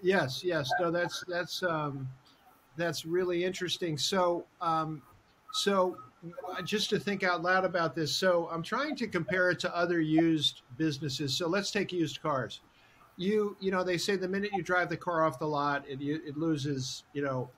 Yes, 0.00 0.42
yes. 0.42 0.70
No, 0.80 0.90
that's, 0.90 1.22
that's, 1.28 1.62
um, 1.62 2.08
that's 2.80 3.04
really 3.04 3.44
interesting. 3.44 3.98
So, 3.98 4.44
um, 4.60 5.02
so 5.52 5.96
just 6.64 6.90
to 6.90 6.98
think 6.98 7.22
out 7.22 7.42
loud 7.42 7.64
about 7.64 7.94
this, 7.94 8.14
so 8.14 8.48
I'm 8.50 8.62
trying 8.62 8.96
to 8.96 9.06
compare 9.06 9.50
it 9.50 9.58
to 9.60 9.76
other 9.76 10.00
used 10.00 10.62
businesses. 10.76 11.36
So 11.36 11.48
let's 11.48 11.70
take 11.70 11.92
used 11.92 12.22
cars. 12.22 12.60
You, 13.16 13.56
you 13.60 13.70
know, 13.70 13.84
they 13.84 13.98
say 13.98 14.16
the 14.16 14.28
minute 14.28 14.50
you 14.54 14.62
drive 14.62 14.88
the 14.88 14.96
car 14.96 15.24
off 15.24 15.38
the 15.38 15.46
lot, 15.46 15.84
it, 15.88 16.00
it 16.00 16.36
loses, 16.36 17.04
you 17.12 17.22
know, 17.22 17.50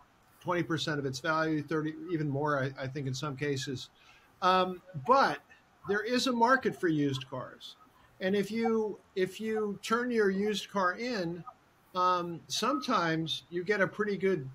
20% 0.44 0.98
of 0.98 1.06
its 1.06 1.20
value, 1.20 1.62
30, 1.62 1.94
even 2.10 2.28
more, 2.28 2.58
I, 2.58 2.82
I 2.82 2.86
think 2.86 3.06
in 3.06 3.14
some 3.14 3.36
cases. 3.36 3.90
Um, 4.40 4.82
but 5.06 5.38
there 5.88 6.02
is 6.02 6.26
a 6.26 6.32
market 6.32 6.78
for 6.78 6.88
used 6.88 7.28
cars. 7.30 7.76
And 8.20 8.34
if 8.34 8.50
you, 8.50 8.98
if 9.14 9.40
you 9.40 9.78
turn 9.82 10.10
your 10.10 10.30
used 10.30 10.70
car 10.70 10.94
in, 10.94 11.44
um, 11.94 12.40
sometimes 12.48 13.44
you 13.50 13.64
get 13.64 13.80
a 13.80 13.86
pretty 13.86 14.16
good 14.16 14.48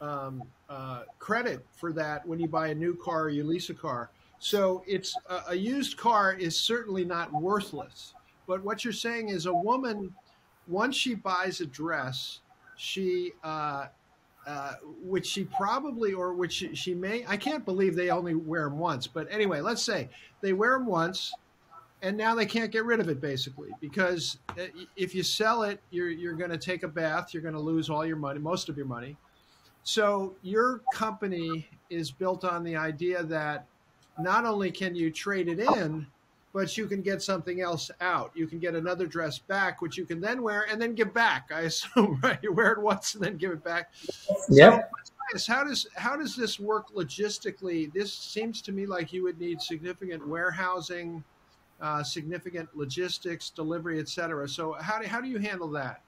um, 0.00 0.42
uh, 0.68 1.02
credit 1.18 1.64
for 1.72 1.92
that 1.92 2.26
when 2.26 2.38
you 2.38 2.48
buy 2.48 2.68
a 2.68 2.74
new 2.74 2.94
car 2.94 3.22
or 3.22 3.28
you 3.30 3.44
lease 3.44 3.70
a 3.70 3.74
car. 3.74 4.10
So 4.38 4.82
it's 4.86 5.16
a, 5.48 5.54
used 5.54 5.96
car 5.96 6.34
is 6.34 6.56
certainly 6.56 7.04
not 7.04 7.32
worthless. 7.32 8.14
But 8.46 8.62
what 8.62 8.84
you're 8.84 8.92
saying 8.92 9.30
is 9.30 9.46
a 9.46 9.54
woman, 9.54 10.14
once 10.68 10.96
she 10.96 11.14
buys 11.14 11.60
a 11.60 11.66
dress, 11.66 12.40
she 12.76 13.32
uh, 13.42 13.86
uh, 14.46 14.74
which 15.02 15.26
she 15.26 15.44
probably 15.44 16.12
or 16.12 16.34
which 16.34 16.52
she, 16.52 16.74
she, 16.74 16.92
may 16.94 17.24
i 17.26 17.36
can't 17.36 17.64
believe 17.64 17.96
they 17.96 18.10
only 18.10 18.34
wear 18.34 18.64
them 18.64 18.78
once 18.78 19.06
but 19.06 19.26
anyway 19.30 19.60
let's 19.60 19.82
say 19.82 20.06
they 20.42 20.52
wear 20.52 20.72
them 20.72 20.86
once 20.86 21.32
and 22.02 22.14
now 22.14 22.34
they 22.34 22.44
can't 22.44 22.70
get 22.70 22.84
rid 22.84 23.00
of 23.00 23.08
it 23.08 23.22
basically 23.22 23.70
because 23.80 24.36
uh, 24.58 24.64
if 24.96 25.14
you 25.14 25.22
sell 25.22 25.62
it 25.62 25.80
you're, 25.90 26.10
you're 26.10 26.34
going 26.34 26.50
to 26.50 26.58
take 26.58 26.82
a 26.82 26.88
bath 26.88 27.32
you're 27.32 27.42
going 27.42 27.54
to 27.54 27.60
lose 27.60 27.88
all 27.88 28.04
your 28.04 28.16
money 28.16 28.38
most 28.38 28.68
of 28.68 28.76
your 28.76 28.84
money 28.84 29.16
so 29.84 30.34
your 30.42 30.80
company 30.92 31.68
is 31.90 32.10
built 32.10 32.44
on 32.44 32.64
the 32.64 32.74
idea 32.76 33.22
that 33.22 33.66
not 34.18 34.44
only 34.44 34.70
can 34.70 34.94
you 34.94 35.10
trade 35.10 35.48
it 35.48 35.60
in 35.60 36.06
but 36.54 36.76
you 36.78 36.86
can 36.86 37.02
get 37.02 37.20
something 37.20 37.60
else 37.60 37.90
out. 38.00 38.30
You 38.32 38.46
can 38.46 38.60
get 38.60 38.76
another 38.76 39.08
dress 39.08 39.40
back, 39.40 39.82
which 39.82 39.98
you 39.98 40.06
can 40.06 40.20
then 40.20 40.40
wear 40.40 40.66
and 40.70 40.80
then 40.80 40.94
give 40.94 41.12
back. 41.12 41.50
I 41.52 41.60
assume, 41.62 42.20
right? 42.22 42.38
You 42.42 42.52
wear 42.52 42.72
it 42.72 42.80
once 42.80 43.16
and 43.16 43.24
then 43.24 43.36
give 43.36 43.50
it 43.50 43.62
back. 43.62 43.90
Yeah. 44.48 44.82
So, 45.36 45.52
how 45.52 45.64
does 45.64 45.88
how 45.96 46.16
does 46.16 46.36
this 46.36 46.60
work 46.60 46.94
logistically? 46.94 47.92
This 47.92 48.14
seems 48.14 48.62
to 48.62 48.72
me 48.72 48.86
like 48.86 49.12
you 49.12 49.24
would 49.24 49.40
need 49.40 49.60
significant 49.60 50.26
warehousing, 50.26 51.24
uh, 51.80 52.04
significant 52.04 52.68
logistics, 52.76 53.50
delivery, 53.50 53.98
etc. 53.98 54.48
So 54.48 54.74
how 54.74 55.00
do 55.00 55.08
how 55.08 55.20
do 55.20 55.28
you 55.28 55.38
handle 55.38 55.68
that? 55.72 56.02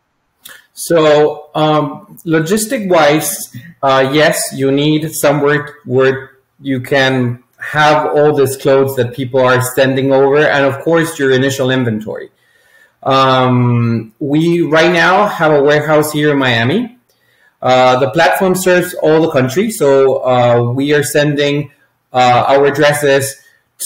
So 0.74 1.50
um, 1.54 2.18
logistic 2.26 2.88
wise, 2.88 3.54
uh, 3.82 4.10
yes, 4.12 4.52
you 4.54 4.70
need 4.70 5.10
somewhere 5.14 5.78
where 5.84 6.32
you 6.60 6.80
can 6.80 7.42
have 7.58 8.06
all 8.14 8.34
these 8.34 8.56
clothes 8.56 8.94
that 8.96 9.14
people 9.14 9.40
are 9.40 9.60
standing 9.62 10.12
over, 10.12 10.38
and 10.38 10.64
of 10.64 10.82
course 10.82 11.18
your 11.18 11.32
initial 11.32 11.70
inventory. 11.70 12.30
Um, 13.02 14.12
we 14.18 14.62
right 14.62 14.92
now 14.92 15.26
have 15.26 15.52
a 15.52 15.62
warehouse 15.62 16.12
here 16.12 16.32
in 16.32 16.38
Miami. 16.38 16.98
Uh, 17.62 17.98
the 17.98 18.10
platform 18.10 18.54
serves 18.54 18.92
all 18.94 19.22
the 19.22 19.30
country, 19.30 19.70
so 19.70 20.24
uh, 20.24 20.72
we 20.72 20.92
are 20.92 21.02
sending 21.02 21.70
uh, 22.12 22.44
our 22.48 22.66
addresses 22.66 23.34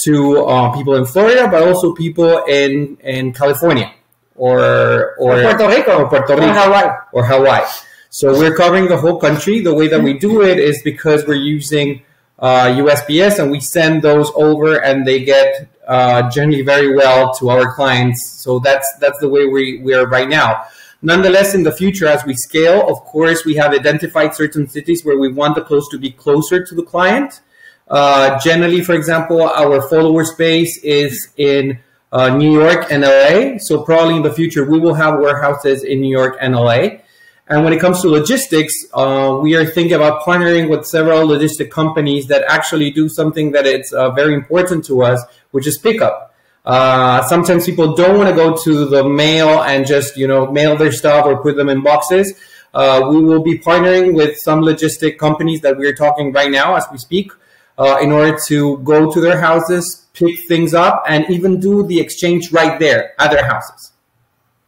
to 0.03 0.45
uh, 0.45 0.71
people 0.75 0.95
in 0.95 1.05
Florida, 1.05 1.47
but 1.49 1.63
also 1.63 1.93
people 1.93 2.43
in 2.45 2.97
in 3.01 3.31
California 3.31 3.93
or 4.35 4.90
or, 5.21 5.39
or 5.39 5.43
Puerto 5.43 5.67
Rico 5.67 5.91
or 5.99 6.09
Puerto 6.09 6.33
Rico 6.35 6.47
or 6.47 6.53
Hawaii. 6.53 6.89
or 7.13 7.23
Hawaii. 7.25 7.67
So 8.09 8.37
we're 8.37 8.55
covering 8.55 8.87
the 8.87 8.97
whole 8.97 9.19
country. 9.19 9.61
The 9.61 9.73
way 9.73 9.87
that 9.87 10.01
we 10.01 10.13
do 10.27 10.41
it 10.41 10.59
is 10.59 10.81
because 10.83 11.25
we're 11.25 11.45
using 11.57 12.01
uh, 12.39 12.65
USPS, 12.83 13.39
and 13.39 13.51
we 13.51 13.59
send 13.59 14.01
those 14.01 14.29
over, 14.35 14.69
and 14.83 15.05
they 15.07 15.23
get 15.23 15.69
uh, 15.87 16.29
generally 16.29 16.63
very 16.63 16.93
well 16.95 17.33
to 17.35 17.49
our 17.49 17.73
clients. 17.73 18.19
So 18.43 18.59
that's 18.59 18.87
that's 18.99 19.19
the 19.19 19.29
way 19.29 19.45
we, 19.45 19.79
we 19.79 19.93
are 19.93 20.07
right 20.07 20.27
now. 20.27 20.63
Nonetheless, 21.03 21.55
in 21.55 21.63
the 21.63 21.71
future, 21.71 22.07
as 22.07 22.25
we 22.25 22.33
scale, 22.33 22.87
of 22.87 22.97
course, 23.05 23.45
we 23.45 23.55
have 23.55 23.71
identified 23.73 24.35
certain 24.35 24.67
cities 24.67 25.03
where 25.05 25.17
we 25.17 25.31
want 25.31 25.55
the 25.55 25.61
clothes 25.61 25.87
to 25.89 25.97
be 25.97 26.11
closer 26.11 26.63
to 26.65 26.75
the 26.75 26.83
client. 26.83 27.41
Uh, 27.87 28.39
generally, 28.39 28.81
for 28.83 28.93
example, 28.93 29.41
our 29.41 29.81
follower 29.89 30.23
space 30.25 30.77
is 30.83 31.29
in 31.37 31.79
uh, 32.11 32.35
New 32.35 32.51
York 32.51 32.91
and 32.91 33.03
LA. 33.03 33.57
So 33.57 33.83
probably 33.83 34.15
in 34.15 34.23
the 34.23 34.33
future, 34.33 34.69
we 34.69 34.79
will 34.79 34.93
have 34.93 35.19
warehouses 35.19 35.83
in 35.83 36.01
New 36.01 36.11
York 36.11 36.37
and 36.39 36.55
LA. 36.55 36.99
And 37.47 37.65
when 37.65 37.73
it 37.73 37.81
comes 37.81 38.01
to 38.01 38.09
logistics, 38.09 38.73
uh, 38.93 39.37
we 39.41 39.55
are 39.55 39.65
thinking 39.65 39.93
about 39.93 40.23
partnering 40.23 40.69
with 40.69 40.85
several 40.85 41.27
logistic 41.27 41.69
companies 41.69 42.27
that 42.27 42.43
actually 42.47 42.91
do 42.91 43.09
something 43.09 43.51
that 43.51 43.65
is 43.65 43.91
uh, 43.91 44.11
very 44.11 44.33
important 44.33 44.85
to 44.85 45.03
us, 45.03 45.21
which 45.51 45.67
is 45.67 45.77
pickup. 45.77 46.33
Uh, 46.63 47.23
sometimes 47.23 47.65
people 47.65 47.95
don't 47.95 48.17
want 48.17 48.29
to 48.29 48.35
go 48.35 48.55
to 48.55 48.85
the 48.85 49.03
mail 49.03 49.63
and 49.63 49.87
just 49.87 50.15
you 50.15 50.27
know 50.27 50.51
mail 50.51 50.77
their 50.77 50.91
stuff 50.91 51.25
or 51.25 51.41
put 51.41 51.55
them 51.55 51.69
in 51.69 51.81
boxes. 51.81 52.33
Uh, 52.73 53.07
we 53.09 53.21
will 53.21 53.43
be 53.43 53.57
partnering 53.57 54.13
with 54.13 54.37
some 54.37 54.61
logistic 54.61 55.17
companies 55.17 55.59
that 55.61 55.77
we 55.77 55.85
are 55.87 55.95
talking 55.95 56.31
right 56.31 56.51
now 56.51 56.75
as 56.75 56.85
we 56.91 56.97
speak, 56.97 57.31
uh, 57.77 57.97
in 58.01 58.11
order 58.11 58.37
to 58.47 58.77
go 58.79 59.11
to 59.11 59.21
their 59.21 59.39
houses, 59.39 60.07
pick 60.13 60.47
things 60.47 60.73
up, 60.73 61.03
and 61.07 61.29
even 61.29 61.59
do 61.59 61.85
the 61.87 61.99
exchange 61.99 62.51
right 62.51 62.79
there 62.79 63.13
at 63.19 63.31
their 63.31 63.45
houses. 63.45 63.93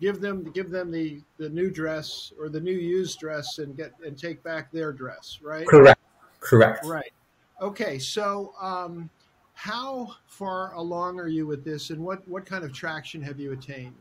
Give 0.01 0.19
them 0.19 0.51
give 0.51 0.69
them 0.69 0.91
the 0.91 1.22
the 1.38 1.50
new 1.50 1.69
dress 1.69 2.33
or 2.38 2.50
the 2.50 2.60
new 2.60 2.74
used 2.74 3.19
dress 3.19 3.60
and 3.60 3.75
get 3.77 3.93
and 4.05 4.17
take 4.17 4.43
back 4.43 4.72
their 4.72 4.91
dress 4.91 5.39
right? 5.41 5.65
Correct. 5.65 6.01
Correct. 6.41 6.86
Right. 6.86 7.13
Okay 7.62 8.00
so 8.00 8.53
um, 8.60 9.10
how 9.53 10.13
far 10.25 10.74
along 10.74 11.19
are 11.19 11.29
you 11.29 11.48
with 11.48 11.63
this 11.63 11.89
and 11.89 12.03
what 12.03 12.27
what 12.27 12.45
kind 12.45 12.65
of 12.65 12.74
traction 12.74 13.22
have 13.22 13.39
you 13.39 13.53
attained 13.53 13.95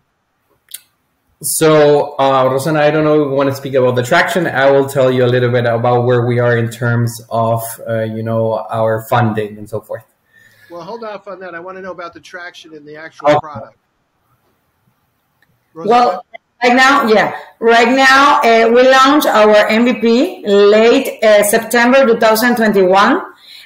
so 1.42 2.14
uh, 2.18 2.48
Rossana, 2.48 2.78
I 2.78 2.90
don't 2.90 3.04
know 3.04 3.22
if 3.22 3.28
we 3.28 3.34
want 3.34 3.50
to 3.50 3.56
speak 3.56 3.74
about 3.74 3.96
the 3.96 4.02
traction. 4.02 4.46
I 4.46 4.70
will 4.70 4.88
tell 4.88 5.10
you 5.10 5.24
a 5.24 5.26
little 5.26 5.50
bit 5.50 5.66
about 5.66 6.04
where 6.04 6.24
we 6.24 6.38
are 6.38 6.56
in 6.56 6.70
terms 6.70 7.20
of, 7.30 7.62
uh, 7.88 8.02
you 8.02 8.22
know, 8.22 8.64
our 8.70 9.04
funding 9.10 9.58
and 9.58 9.68
so 9.68 9.80
forth. 9.80 10.04
Well, 10.70 10.82
hold 10.82 11.04
off 11.04 11.26
on 11.26 11.40
that. 11.40 11.54
I 11.54 11.60
want 11.60 11.76
to 11.78 11.82
know 11.82 11.90
about 11.90 12.14
the 12.14 12.20
traction 12.20 12.74
in 12.74 12.84
the 12.84 12.96
actual 12.96 13.28
okay. 13.28 13.38
product. 13.40 13.76
Well, 15.74 16.24
right 16.62 16.76
now, 16.76 17.08
yeah, 17.08 17.36
right 17.58 17.88
now 17.88 18.40
uh, 18.40 18.68
we 18.68 18.88
launched 18.88 19.26
our 19.26 19.68
MVP 19.68 20.42
late 20.46 21.22
uh, 21.24 21.42
September 21.42 22.06
2021, 22.06 23.22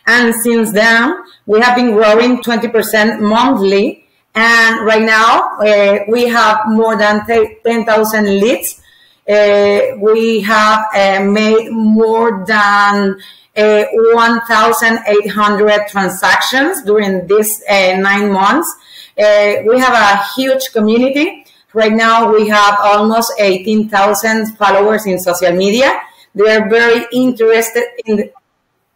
and 0.06 0.34
since 0.34 0.72
then 0.72 1.14
we 1.46 1.60
have 1.60 1.76
been 1.76 1.92
growing 1.92 2.38
20% 2.38 3.20
monthly. 3.20 4.05
And 4.36 4.86
right 4.86 5.02
now 5.02 5.58
uh, 5.58 6.04
we 6.08 6.28
have 6.28 6.68
more 6.68 6.96
than 6.96 7.26
10,000 7.26 8.40
leads. 8.40 8.80
Uh, 9.28 9.96
we 9.98 10.40
have 10.42 10.84
uh, 10.94 11.24
made 11.24 11.70
more 11.72 12.44
than 12.46 13.18
uh, 13.56 13.84
1,800 13.92 15.88
transactions 15.88 16.82
during 16.82 17.26
these 17.26 17.62
nine 17.68 18.30
months. 18.30 18.72
we 19.16 19.80
have 19.80 19.94
a 19.94 20.22
huge 20.36 20.70
community 20.72 21.46
Right 21.76 21.92
now, 21.92 22.32
we 22.32 22.48
have 22.48 22.78
almost 22.80 23.34
18,000 23.38 24.56
followers 24.56 25.04
in 25.04 25.18
social 25.18 25.52
media. 25.52 26.00
They 26.34 26.56
are 26.56 26.70
very 26.70 27.04
interested 27.12 27.84
in 28.06 28.16
the 28.16 28.32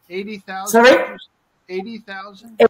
80,000. 0.08 0.68
Sorry? 0.68 1.18
80,000? 1.70 2.60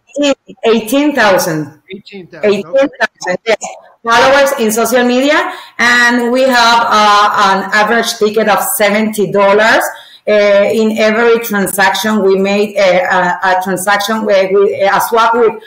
18,000. 0.63 1.81
18,000. 1.89 2.51
18,000, 2.53 3.37
yes. 3.47 3.57
Followers 4.03 4.51
in 4.59 4.71
social 4.71 5.03
media. 5.03 5.53
And 5.79 6.31
we 6.31 6.43
have 6.43 6.85
uh, 6.87 7.33
an 7.49 7.69
average 7.73 8.13
ticket 8.17 8.47
of 8.47 8.59
$70. 8.79 9.81
Uh, 10.27 10.31
in 10.31 10.97
every 10.99 11.43
transaction, 11.43 12.23
we 12.23 12.37
made 12.37 12.75
a, 12.77 13.01
a, 13.03 13.39
a 13.43 13.61
transaction 13.63 14.23
where 14.23 14.53
we, 14.53 14.81
a 14.81 15.01
swap 15.01 15.33
with 15.33 15.61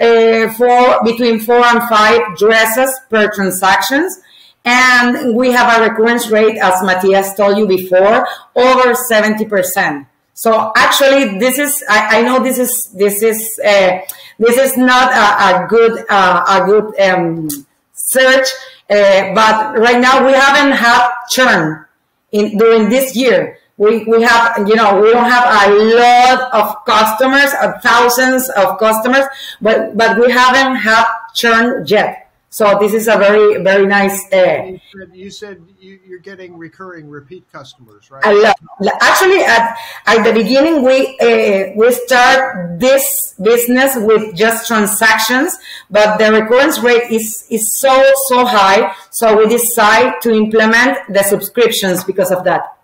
uh, 0.00 0.52
for 0.54 1.02
between 1.04 1.40
four 1.40 1.64
and 1.64 1.82
five 1.88 2.36
dresses 2.36 3.00
per 3.10 3.28
transactions. 3.34 4.20
And 4.64 5.34
we 5.34 5.50
have 5.50 5.80
a 5.80 5.88
recurrence 5.90 6.28
rate, 6.28 6.58
as 6.58 6.80
Matias 6.82 7.34
told 7.34 7.58
you 7.58 7.66
before, 7.66 8.26
over 8.54 8.94
70%. 8.94 10.06
So 10.38 10.70
actually, 10.76 11.40
this 11.40 11.58
is, 11.58 11.82
I, 11.88 12.18
I 12.18 12.22
know 12.22 12.40
this 12.40 12.58
is, 12.60 12.84
this 12.94 13.24
is, 13.24 13.58
uh, 13.58 13.98
this 14.38 14.56
is 14.56 14.76
not 14.76 15.10
a, 15.10 15.64
a 15.64 15.66
good, 15.66 16.04
uh, 16.08 16.44
a 16.48 16.64
good, 16.64 17.00
um, 17.00 17.48
search, 17.92 18.46
uh, 18.88 19.34
but 19.34 19.76
right 19.76 20.00
now 20.00 20.24
we 20.24 20.32
haven't 20.32 20.76
had 20.76 21.10
churn 21.28 21.86
in, 22.30 22.56
during 22.56 22.88
this 22.88 23.16
year 23.16 23.58
we, 23.78 24.04
we 24.04 24.22
have, 24.22 24.68
you 24.68 24.76
know, 24.76 25.00
we 25.00 25.10
don't 25.10 25.28
have 25.28 25.68
a 25.68 25.74
lot 25.74 26.52
of 26.52 26.84
customers, 26.84 27.52
of 27.62 27.82
thousands 27.82 28.48
of 28.50 28.78
customers, 28.78 29.24
but, 29.60 29.96
but 29.96 30.18
we 30.20 30.30
haven't 30.30 30.76
had 30.76 31.06
churn 31.34 31.84
yet. 31.86 32.27
So 32.50 32.78
this 32.80 32.94
is 32.94 33.08
a 33.08 33.18
very 33.18 33.62
very 33.62 33.86
nice. 33.86 34.24
Uh, 34.32 34.64
you 34.64 34.80
said, 34.90 35.10
you 35.12 35.30
said 35.30 35.62
you, 35.78 36.00
are 36.14 36.18
getting 36.18 36.56
recurring 36.56 37.08
repeat 37.10 37.44
customers, 37.52 38.10
right? 38.10 38.24
I 38.24 38.32
love. 38.32 38.54
Actually, 39.02 39.42
at 39.42 39.76
at 40.06 40.24
the 40.24 40.32
beginning, 40.32 40.82
we 40.82 41.18
uh, 41.20 41.72
we 41.76 41.92
start 41.92 42.80
this 42.80 43.34
business 43.40 43.96
with 43.96 44.34
just 44.34 44.66
transactions, 44.66 45.58
but 45.90 46.16
the 46.16 46.32
recurrence 46.32 46.78
rate 46.78 47.10
is 47.10 47.46
is 47.50 47.70
so 47.72 48.02
so 48.28 48.46
high. 48.46 48.94
So 49.10 49.36
we 49.36 49.46
decide 49.46 50.14
to 50.22 50.32
implement 50.32 51.12
the 51.12 51.22
subscriptions 51.24 52.02
because 52.02 52.30
of 52.30 52.44
that. 52.44 52.78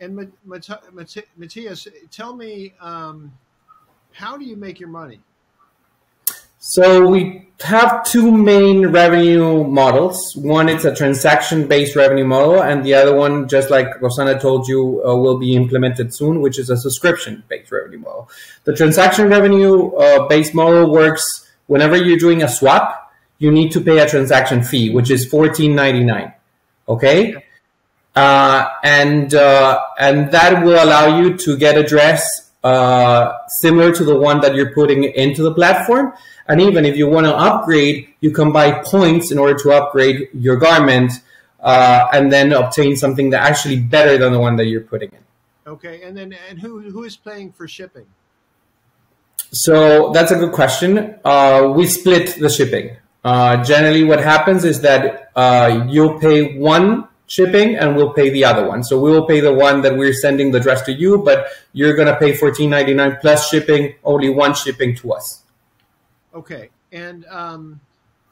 And 0.00 0.30
Matias, 0.44 1.88
tell 2.10 2.36
me, 2.36 2.74
um, 2.80 3.32
how 4.12 4.36
do 4.36 4.44
you 4.44 4.56
make 4.56 4.78
your 4.78 4.90
money? 4.90 5.20
So 6.68 7.06
we 7.06 7.46
have 7.60 8.04
two 8.04 8.32
main 8.32 8.88
revenue 8.88 9.62
models. 9.62 10.34
One 10.34 10.68
is 10.68 10.84
a 10.84 10.92
transaction-based 10.92 11.94
revenue 11.94 12.24
model, 12.24 12.60
and 12.60 12.84
the 12.84 12.92
other 12.94 13.14
one, 13.14 13.46
just 13.46 13.70
like 13.70 13.86
Rossana 14.00 14.40
told 14.40 14.66
you, 14.66 15.00
uh, 15.06 15.14
will 15.14 15.38
be 15.38 15.54
implemented 15.54 16.12
soon, 16.12 16.40
which 16.40 16.58
is 16.58 16.68
a 16.68 16.76
subscription-based 16.76 17.70
revenue 17.70 18.00
model. 18.00 18.28
The 18.64 18.74
transaction 18.74 19.28
revenue-based 19.28 20.54
uh, 20.54 20.56
model 20.56 20.90
works 20.90 21.48
whenever 21.68 21.96
you're 21.96 22.18
doing 22.18 22.42
a 22.42 22.48
swap. 22.48 23.12
You 23.38 23.52
need 23.52 23.70
to 23.70 23.80
pay 23.80 24.00
a 24.00 24.08
transaction 24.08 24.64
fee, 24.64 24.90
which 24.90 25.08
is 25.08 25.24
fourteen 25.24 25.76
ninety 25.76 26.02
nine. 26.02 26.32
Okay, 26.88 27.44
uh, 28.16 28.68
and 28.82 29.32
uh, 29.32 29.84
and 30.00 30.32
that 30.32 30.64
will 30.64 30.82
allow 30.82 31.20
you 31.20 31.36
to 31.36 31.56
get 31.56 31.78
a 31.78 31.84
dress 31.84 32.45
uh, 32.66 33.46
similar 33.62 33.88
to 33.98 34.02
the 34.10 34.18
one 34.28 34.38
that 34.40 34.52
you're 34.56 34.72
putting 34.80 35.04
into 35.04 35.40
the 35.48 35.54
platform 35.60 36.12
and 36.48 36.60
even 36.60 36.84
if 36.84 36.96
you 36.96 37.08
want 37.08 37.26
to 37.26 37.34
upgrade, 37.34 38.08
you 38.20 38.30
can 38.30 38.52
buy 38.52 38.82
points 38.84 39.32
in 39.32 39.38
order 39.38 39.54
to 39.58 39.72
upgrade 39.72 40.28
your 40.32 40.56
garment 40.56 41.12
uh, 41.60 42.06
and 42.12 42.32
then 42.32 42.52
obtain 42.52 42.96
something 42.96 43.30
that 43.30 43.42
actually 43.42 43.78
better 43.80 44.16
than 44.18 44.32
the 44.32 44.38
one 44.38 44.56
that 44.56 44.66
you're 44.66 44.82
putting 44.82 45.10
in. 45.10 45.18
Okay, 45.66 46.02
and 46.02 46.16
then 46.16 46.36
and 46.48 46.60
who 46.60 46.80
who 46.90 47.02
is 47.02 47.16
paying 47.16 47.50
for 47.50 47.66
shipping? 47.66 48.06
So 49.50 50.12
that's 50.12 50.30
a 50.30 50.36
good 50.36 50.52
question. 50.52 51.18
Uh, 51.24 51.72
we 51.74 51.86
split 51.86 52.38
the 52.38 52.48
shipping. 52.48 52.96
Uh, 53.24 53.64
generally, 53.64 54.04
what 54.04 54.20
happens 54.20 54.64
is 54.64 54.80
that 54.82 55.32
uh, 55.34 55.86
you'll 55.88 56.20
pay 56.20 56.56
one 56.56 57.08
shipping 57.26 57.76
and 57.76 57.96
we'll 57.96 58.12
pay 58.12 58.30
the 58.30 58.44
other 58.44 58.66
one. 58.66 58.82
So 58.84 59.00
we 59.00 59.10
will 59.10 59.26
pay 59.26 59.40
the 59.40 59.52
one 59.52 59.82
that 59.82 59.96
we're 59.96 60.12
sending 60.12 60.52
the 60.52 60.60
dress 60.60 60.82
to 60.82 60.92
you, 60.92 61.18
but 61.18 61.48
you're 61.72 61.94
going 61.94 62.08
to 62.08 62.16
pay 62.16 62.32
fourteen 62.34 62.70
ninety 62.70 62.94
nine 62.94 63.18
plus 63.20 63.48
shipping, 63.48 63.94
only 64.04 64.30
one 64.30 64.54
shipping 64.54 64.94
to 64.96 65.12
us. 65.12 65.42
Okay, 66.34 66.70
and 66.92 67.24
um, 67.26 67.80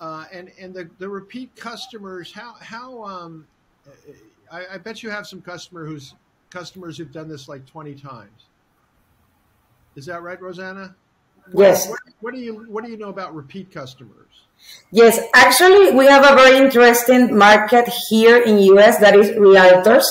uh, 0.01 0.25
and 0.33 0.51
and 0.61 0.75
the, 0.75 0.89
the 0.99 1.09
repeat 1.09 1.55
customers, 1.57 2.33
how 2.33 2.55
how 2.61 3.03
um, 3.05 3.47
I, 4.51 4.75
I 4.75 4.79
bet 4.79 5.03
you 5.03 5.11
have 5.11 5.27
some 5.27 5.41
customer 5.41 5.87
who's 5.87 6.15
customers 6.51 6.97
who've 6.97 7.13
done 7.13 7.29
this 7.29 7.49
like 7.49 7.67
twenty 7.67 7.95
times. 7.95 8.47
Is 9.97 10.07
that 10.07 10.23
right, 10.23 10.41
Rossana? 10.41 10.95
Yes. 11.55 11.89
What, 11.89 12.01
what, 12.21 12.35
do 12.35 12.41
you 12.41 12.65
What 12.69 12.85
do 12.85 12.91
you 12.91 12.97
know 12.97 13.11
about 13.11 13.35
repeat 13.35 13.71
customers? 13.71 14.47
Yes, 14.91 15.19
actually, 15.35 15.91
we 15.93 16.07
have 16.07 16.23
a 16.23 16.37
very 16.37 16.57
interesting 16.57 17.37
market 17.37 17.89
here 18.09 18.41
in 18.43 18.59
US 18.77 18.99
that 18.99 19.17
is 19.17 19.31
realtors. 19.31 20.05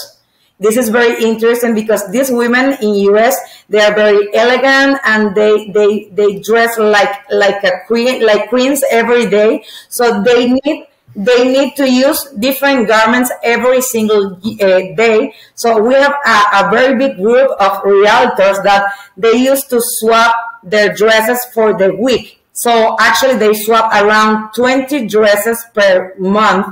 This 0.59 0.77
is 0.77 0.89
very 0.89 1.23
interesting 1.23 1.73
because 1.73 2.09
these 2.11 2.29
women 2.29 2.77
in 2.81 2.95
US 3.11 3.35
they 3.69 3.79
are 3.79 3.95
very 3.95 4.33
elegant 4.35 4.99
and 5.05 5.35
they 5.35 5.69
they 5.71 6.09
they 6.11 6.39
dress 6.39 6.77
like 6.77 7.15
like 7.31 7.63
a 7.63 7.71
queen 7.87 8.25
like 8.25 8.49
queens 8.49 8.83
every 8.91 9.29
day. 9.29 9.63
So 9.89 10.21
they 10.21 10.51
need 10.51 10.87
they 11.15 11.47
need 11.47 11.75
to 11.75 11.89
use 11.89 12.23
different 12.39 12.87
garments 12.87 13.31
every 13.43 13.81
single 13.81 14.35
uh, 14.35 14.79
day. 14.95 15.33
So 15.55 15.81
we 15.81 15.93
have 15.93 16.13
a, 16.25 16.37
a, 16.59 16.69
very 16.71 16.97
big 16.97 17.17
group 17.17 17.51
of 17.59 17.83
realtors 17.83 18.63
that 18.63 18.93
they 19.15 19.33
used 19.33 19.69
to 19.69 19.79
swap 19.79 20.35
their 20.63 20.93
dresses 20.93 21.39
for 21.53 21.77
the 21.77 21.93
week. 21.95 22.42
So 22.63 22.95
actually 22.97 23.35
they 23.35 23.53
swap 23.53 23.91
around 23.91 24.53
20 24.53 25.07
dresses 25.09 25.65
per 25.73 26.15
month 26.17 26.67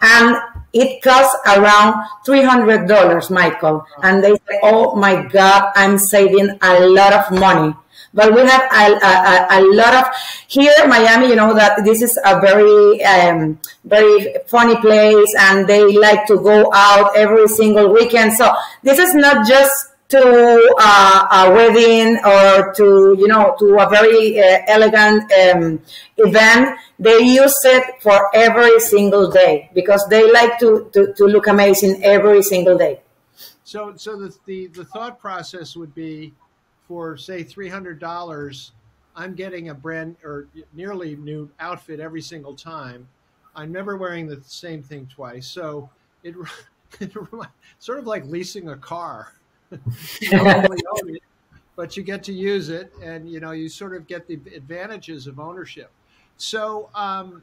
and 0.00 0.36
it 0.72 1.02
costs 1.02 1.36
around 1.46 2.02
$300, 2.26 3.30
Michael. 3.30 3.84
And 4.02 4.24
they 4.24 4.36
say, 4.36 4.58
oh 4.62 4.96
my 4.96 5.26
God, 5.26 5.70
I'm 5.76 5.98
saving 5.98 6.48
a 6.62 6.88
lot 6.88 7.12
of 7.12 7.38
money. 7.38 7.74
But 8.14 8.34
we 8.34 8.40
have 8.40 8.62
a, 8.72 8.94
a, 9.04 9.46
a 9.50 9.60
lot 9.74 9.92
of 9.92 10.04
here 10.48 10.72
in 10.82 10.88
Miami, 10.88 11.28
you 11.28 11.36
know, 11.36 11.52
that 11.52 11.84
this 11.84 12.00
is 12.00 12.18
a 12.24 12.40
very, 12.40 13.04
um, 13.04 13.60
very 13.84 14.36
funny 14.46 14.76
place 14.80 15.34
and 15.38 15.68
they 15.68 15.94
like 15.94 16.24
to 16.28 16.38
go 16.38 16.72
out 16.72 17.14
every 17.16 17.48
single 17.48 17.92
weekend. 17.92 18.32
So 18.32 18.50
this 18.82 18.98
is 18.98 19.14
not 19.14 19.46
just 19.46 19.93
to 20.14 20.74
uh, 20.78 21.26
a 21.40 21.50
wedding 21.52 22.16
or 22.24 22.72
to 22.74 23.16
you 23.18 23.26
know 23.26 23.56
to 23.58 23.66
a 23.78 23.88
very 23.90 24.38
uh, 24.38 24.58
elegant 24.68 25.24
um, 25.42 25.80
event 26.18 26.78
they 26.98 27.18
use 27.18 27.54
it 27.64 28.00
for 28.00 28.30
every 28.34 28.78
single 28.78 29.30
day 29.30 29.70
because 29.74 30.06
they 30.08 30.30
like 30.30 30.58
to, 30.60 30.88
to, 30.92 31.12
to 31.14 31.24
look 31.24 31.48
amazing 31.48 32.02
every 32.04 32.42
single 32.42 32.78
day. 32.78 33.00
So 33.64 33.94
so 33.96 34.16
the, 34.16 34.36
the, 34.46 34.66
the 34.68 34.84
thought 34.84 35.18
process 35.18 35.74
would 35.76 35.94
be 35.94 36.32
for 36.86 37.16
say 37.16 37.42
$300 37.42 38.70
i'm 39.16 39.34
getting 39.34 39.70
a 39.70 39.74
brand 39.74 40.16
or 40.22 40.48
nearly 40.74 41.16
new 41.16 41.50
outfit 41.58 41.98
every 41.98 42.22
single 42.22 42.54
time. 42.54 43.08
I'm 43.56 43.72
never 43.72 43.96
wearing 43.96 44.26
the 44.26 44.42
same 44.44 44.82
thing 44.82 45.06
twice. 45.06 45.46
So 45.46 45.88
it, 46.22 46.34
it 47.00 47.12
sort 47.78 47.98
of 47.98 48.06
like 48.06 48.24
leasing 48.26 48.68
a 48.68 48.76
car 48.76 49.32
you 50.20 50.30
don't 50.30 50.46
only 50.46 50.82
own 50.90 51.16
it, 51.16 51.22
but 51.76 51.96
you 51.96 52.02
get 52.02 52.22
to 52.24 52.32
use 52.32 52.68
it, 52.68 52.92
and 53.02 53.28
you 53.28 53.40
know 53.40 53.52
you 53.52 53.68
sort 53.68 53.94
of 53.94 54.06
get 54.06 54.26
the 54.26 54.34
advantages 54.54 55.26
of 55.26 55.40
ownership. 55.40 55.90
So, 56.36 56.90
um, 56.94 57.42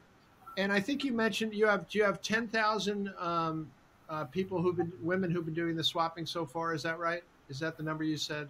and 0.58 0.72
I 0.72 0.80
think 0.80 1.04
you 1.04 1.14
mentioned 1.14 1.54
you 1.54 1.68
have 1.68 1.86
you 1.92 2.04
have 2.04 2.22
ten 2.22 2.48
thousand 2.48 3.14
um, 3.18 3.70
uh, 4.10 4.26
people 4.26 4.62
who've 4.62 4.76
been 4.76 4.92
women 5.02 5.32
who've 5.32 5.46
been 5.46 5.54
doing 5.54 5.76
the 5.76 5.84
swapping 5.84 6.26
so 6.26 6.46
far. 6.46 6.74
Is 6.74 6.84
that 6.84 7.00
right? 7.00 7.24
Is 7.50 7.60
that 7.60 7.78
the 7.78 7.84
number 7.84 8.04
you 8.04 8.18
said? 8.18 8.48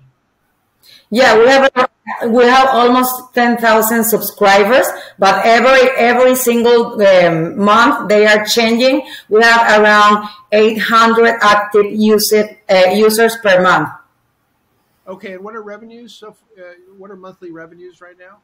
Yeah, 1.10 1.38
we 1.38 1.48
have 1.48 1.89
we 2.28 2.44
have 2.46 2.67
almost 2.70 3.34
ten 3.34 3.58
thousand 3.58 4.04
subscribers, 4.06 4.88
but 5.20 5.46
every 5.46 5.89
every 5.98 6.36
single 6.36 7.02
um, 7.02 7.60
month 7.60 8.10
they 8.10 8.26
are 8.26 8.46
changing. 8.46 9.08
We 9.30 9.41
have 9.41 9.82
around 9.82 10.30
eight 10.52 10.78
hundred 10.78 11.36
active 11.41 11.91
user, 11.91 12.58
uh, 12.70 12.91
users 12.94 13.36
per 13.44 13.62
month. 13.62 13.89
Okay, 15.08 15.34
and 15.34 15.44
what 15.44 15.56
are 15.56 15.62
revenues? 15.62 16.13
So, 16.13 16.30
uh, 16.58 16.62
what 16.98 17.12
are 17.12 17.15
monthly 17.15 17.52
revenues 17.52 18.02
right 18.02 18.17
now? 18.17 18.39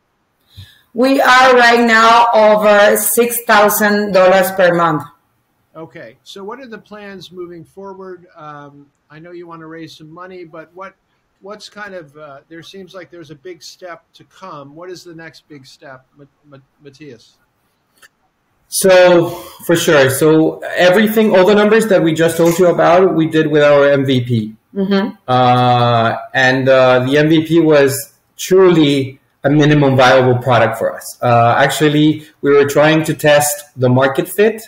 We 0.94 1.22
are 1.22 1.56
right 1.56 1.86
now 1.86 2.28
over 2.34 2.98
six 2.98 3.44
thousand 3.44 4.12
dollars 4.14 4.52
per 4.52 4.74
month. 4.74 5.04
Okay, 5.76 6.18
so 6.24 6.44
what 6.44 6.60
are 6.60 6.68
the 6.68 6.80
plans 6.80 7.32
moving 7.32 7.64
forward? 7.64 8.26
Um, 8.36 8.88
I 9.10 9.20
know 9.20 9.32
you 9.32 9.48
want 9.48 9.62
to 9.62 9.68
raise 9.68 9.96
some 9.96 10.12
money, 10.12 10.44
but 10.44 10.74
what 10.74 10.96
what's 11.42 11.70
kind 11.70 11.94
of 11.94 12.16
uh, 12.18 12.40
there 12.50 12.64
seems 12.64 12.94
like 12.94 13.12
there's 13.12 13.32
a 13.32 13.36
big 13.36 13.62
step 13.64 14.04
to 14.14 14.24
come. 14.26 14.76
What 14.76 14.90
is 14.90 15.04
the 15.04 15.14
next 15.14 15.48
big 15.48 15.66
step, 15.66 16.06
Matias? 16.82 17.38
So 18.70 19.30
for 19.66 19.76
sure, 19.78 20.10
so 20.10 20.60
everything, 20.76 21.34
all 21.34 21.46
the 21.46 21.56
numbers 21.56 21.88
that 21.88 22.04
we 22.04 22.14
just 22.14 22.36
told 22.36 22.60
you 22.60 22.68
about, 22.68 23.16
we 23.16 23.28
did 23.28 23.48
with 23.48 23.64
our 23.64 23.88
MVP, 23.98 24.56
mm-hmm. 24.76 25.16
uh, 25.26 26.16
and 26.34 26.68
uh, 26.68 27.00
the 27.00 27.16
MVP 27.16 27.64
was 27.64 28.14
truly 28.36 29.22
a 29.46 29.50
minimum 29.50 29.96
viable 29.96 30.38
product 30.40 30.78
for 30.78 30.94
us. 30.94 31.18
Uh, 31.22 31.56
actually, 31.58 32.28
we 32.42 32.52
were 32.52 32.66
trying 32.66 33.06
to 33.06 33.14
test 33.14 33.64
the 33.78 33.88
market 33.88 34.28
fit. 34.28 34.62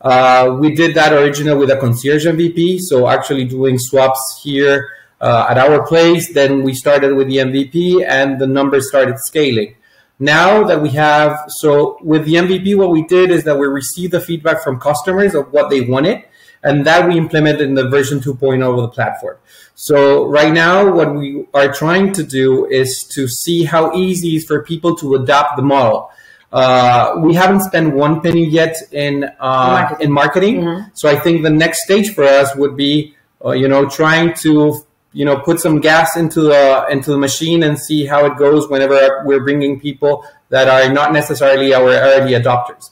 Uh, 0.00 0.56
we 0.58 0.74
did 0.74 0.94
that 0.94 1.12
originally 1.12 1.58
with 1.58 1.70
a 1.70 1.76
concierge 1.76 2.24
MVP, 2.24 2.80
so 2.80 3.08
actually 3.08 3.44
doing 3.44 3.78
swaps 3.78 4.40
here 4.42 4.88
uh, 5.24 5.46
at 5.48 5.56
our 5.56 5.86
place. 5.86 6.32
Then 6.34 6.62
we 6.62 6.74
started 6.74 7.14
with 7.14 7.28
the 7.28 7.38
MVP 7.38 8.04
and 8.06 8.38
the 8.38 8.46
numbers 8.46 8.88
started 8.88 9.18
scaling. 9.18 9.74
Now 10.18 10.64
that 10.64 10.80
we 10.82 10.90
have, 10.90 11.46
so 11.48 11.98
with 12.02 12.26
the 12.26 12.34
MVP, 12.34 12.76
what 12.76 12.90
we 12.90 13.04
did 13.06 13.30
is 13.30 13.42
that 13.44 13.58
we 13.58 13.66
received 13.66 14.12
the 14.12 14.20
feedback 14.20 14.62
from 14.62 14.78
customers 14.78 15.34
of 15.34 15.50
what 15.52 15.70
they 15.70 15.80
wanted, 15.80 16.24
and 16.62 16.86
that 16.86 17.08
we 17.08 17.16
implemented 17.18 17.62
in 17.62 17.74
the 17.74 17.88
version 17.88 18.20
2.0 18.20 18.62
of 18.62 18.82
the 18.82 18.88
platform. 18.88 19.36
So 19.74 20.26
right 20.26 20.52
now, 20.52 20.92
what 20.92 21.14
we 21.14 21.46
are 21.52 21.72
trying 21.72 22.12
to 22.12 22.22
do 22.22 22.66
is 22.66 23.04
to 23.14 23.26
see 23.26 23.64
how 23.64 23.92
easy 23.94 24.34
it 24.34 24.36
is 24.36 24.44
for 24.44 24.62
people 24.62 24.94
to 24.96 25.14
adopt 25.16 25.56
the 25.56 25.62
model. 25.62 26.10
Uh, 26.52 27.16
we 27.18 27.34
haven't 27.34 27.62
spent 27.62 27.94
one 27.94 28.20
penny 28.20 28.46
yet 28.46 28.76
in 28.92 29.24
uh, 29.24 29.30
marketing. 29.40 30.04
in 30.06 30.12
marketing, 30.12 30.56
mm-hmm. 30.60 30.88
so 30.94 31.08
I 31.08 31.18
think 31.18 31.42
the 31.42 31.50
next 31.50 31.82
stage 31.82 32.14
for 32.14 32.24
us 32.24 32.54
would 32.54 32.76
be, 32.76 33.16
uh, 33.44 33.50
you 33.50 33.66
know, 33.66 33.88
trying 33.88 34.34
to 34.44 34.84
you 35.14 35.24
know 35.24 35.38
put 35.38 35.60
some 35.60 35.80
gas 35.80 36.16
into 36.16 36.42
the 36.42 36.86
into 36.90 37.10
the 37.10 37.16
machine 37.16 37.62
and 37.62 37.78
see 37.78 38.04
how 38.04 38.26
it 38.26 38.36
goes 38.36 38.68
whenever 38.68 39.22
we're 39.24 39.42
bringing 39.42 39.80
people 39.80 40.26
that 40.50 40.68
are 40.68 40.92
not 40.92 41.12
necessarily 41.12 41.72
our 41.72 41.88
early 41.88 42.32
adopters. 42.32 42.90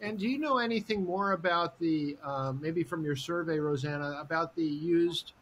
and 0.00 0.18
do 0.18 0.26
you 0.26 0.38
know 0.38 0.58
anything 0.58 1.04
more 1.04 1.32
about 1.32 1.78
the 1.78 2.16
um, 2.24 2.58
maybe 2.60 2.82
from 2.82 3.04
your 3.04 3.14
survey, 3.16 3.58
Rossana, 3.58 4.20
about 4.20 4.56
the 4.56 4.64
used 4.64 5.32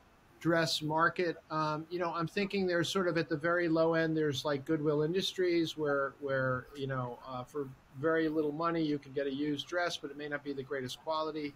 dress 0.41 0.83
market? 0.83 1.37
Um, 1.51 1.87
you 1.89 1.99
know, 1.99 2.13
I'm 2.13 2.27
thinking 2.27 2.67
there's 2.67 2.89
sort 2.89 3.07
of 3.09 3.17
at 3.17 3.29
the 3.29 3.37
very 3.37 3.69
low 3.69 3.95
end. 3.95 4.17
There's 4.17 4.45
like 4.45 4.65
Goodwill 4.65 5.03
Industries, 5.03 5.77
where 5.79 6.15
where 6.21 6.67
you 6.77 6.89
know 6.89 7.19
uh, 7.27 7.45
for 7.45 7.69
very 8.01 8.29
little 8.29 8.53
money 8.53 8.83
you 8.83 8.99
can 8.99 9.13
get 9.13 9.27
a 9.27 9.33
used 9.33 9.69
dress, 9.69 9.97
but 9.97 10.11
it 10.11 10.17
may 10.17 10.29
not 10.29 10.43
be 10.43 10.53
the 10.53 10.65
greatest 10.65 10.99
quality. 11.05 11.55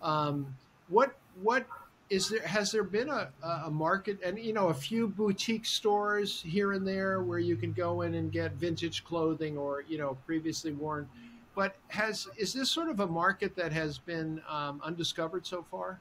Um, 0.00 0.54
what 0.88 1.16
what 1.42 1.66
is 2.10 2.28
there 2.28 2.46
has 2.46 2.70
there 2.70 2.84
been 2.84 3.08
a, 3.08 3.30
a 3.64 3.70
market 3.70 4.18
and 4.22 4.38
you 4.38 4.52
know 4.52 4.68
a 4.68 4.74
few 4.74 5.08
boutique 5.08 5.64
stores 5.64 6.42
here 6.46 6.72
and 6.72 6.86
there 6.86 7.22
where 7.22 7.38
you 7.38 7.56
can 7.56 7.72
go 7.72 8.02
in 8.02 8.14
and 8.14 8.30
get 8.30 8.52
vintage 8.52 9.04
clothing 9.04 9.56
or 9.56 9.84
you 9.88 9.96
know 9.96 10.16
previously 10.26 10.72
worn 10.72 11.08
but 11.54 11.76
has 11.88 12.28
is 12.36 12.52
this 12.52 12.70
sort 12.70 12.88
of 12.88 13.00
a 13.00 13.06
market 13.06 13.56
that 13.56 13.72
has 13.72 13.98
been 13.98 14.42
um, 14.48 14.80
undiscovered 14.84 15.46
so 15.46 15.64
far? 15.70 16.00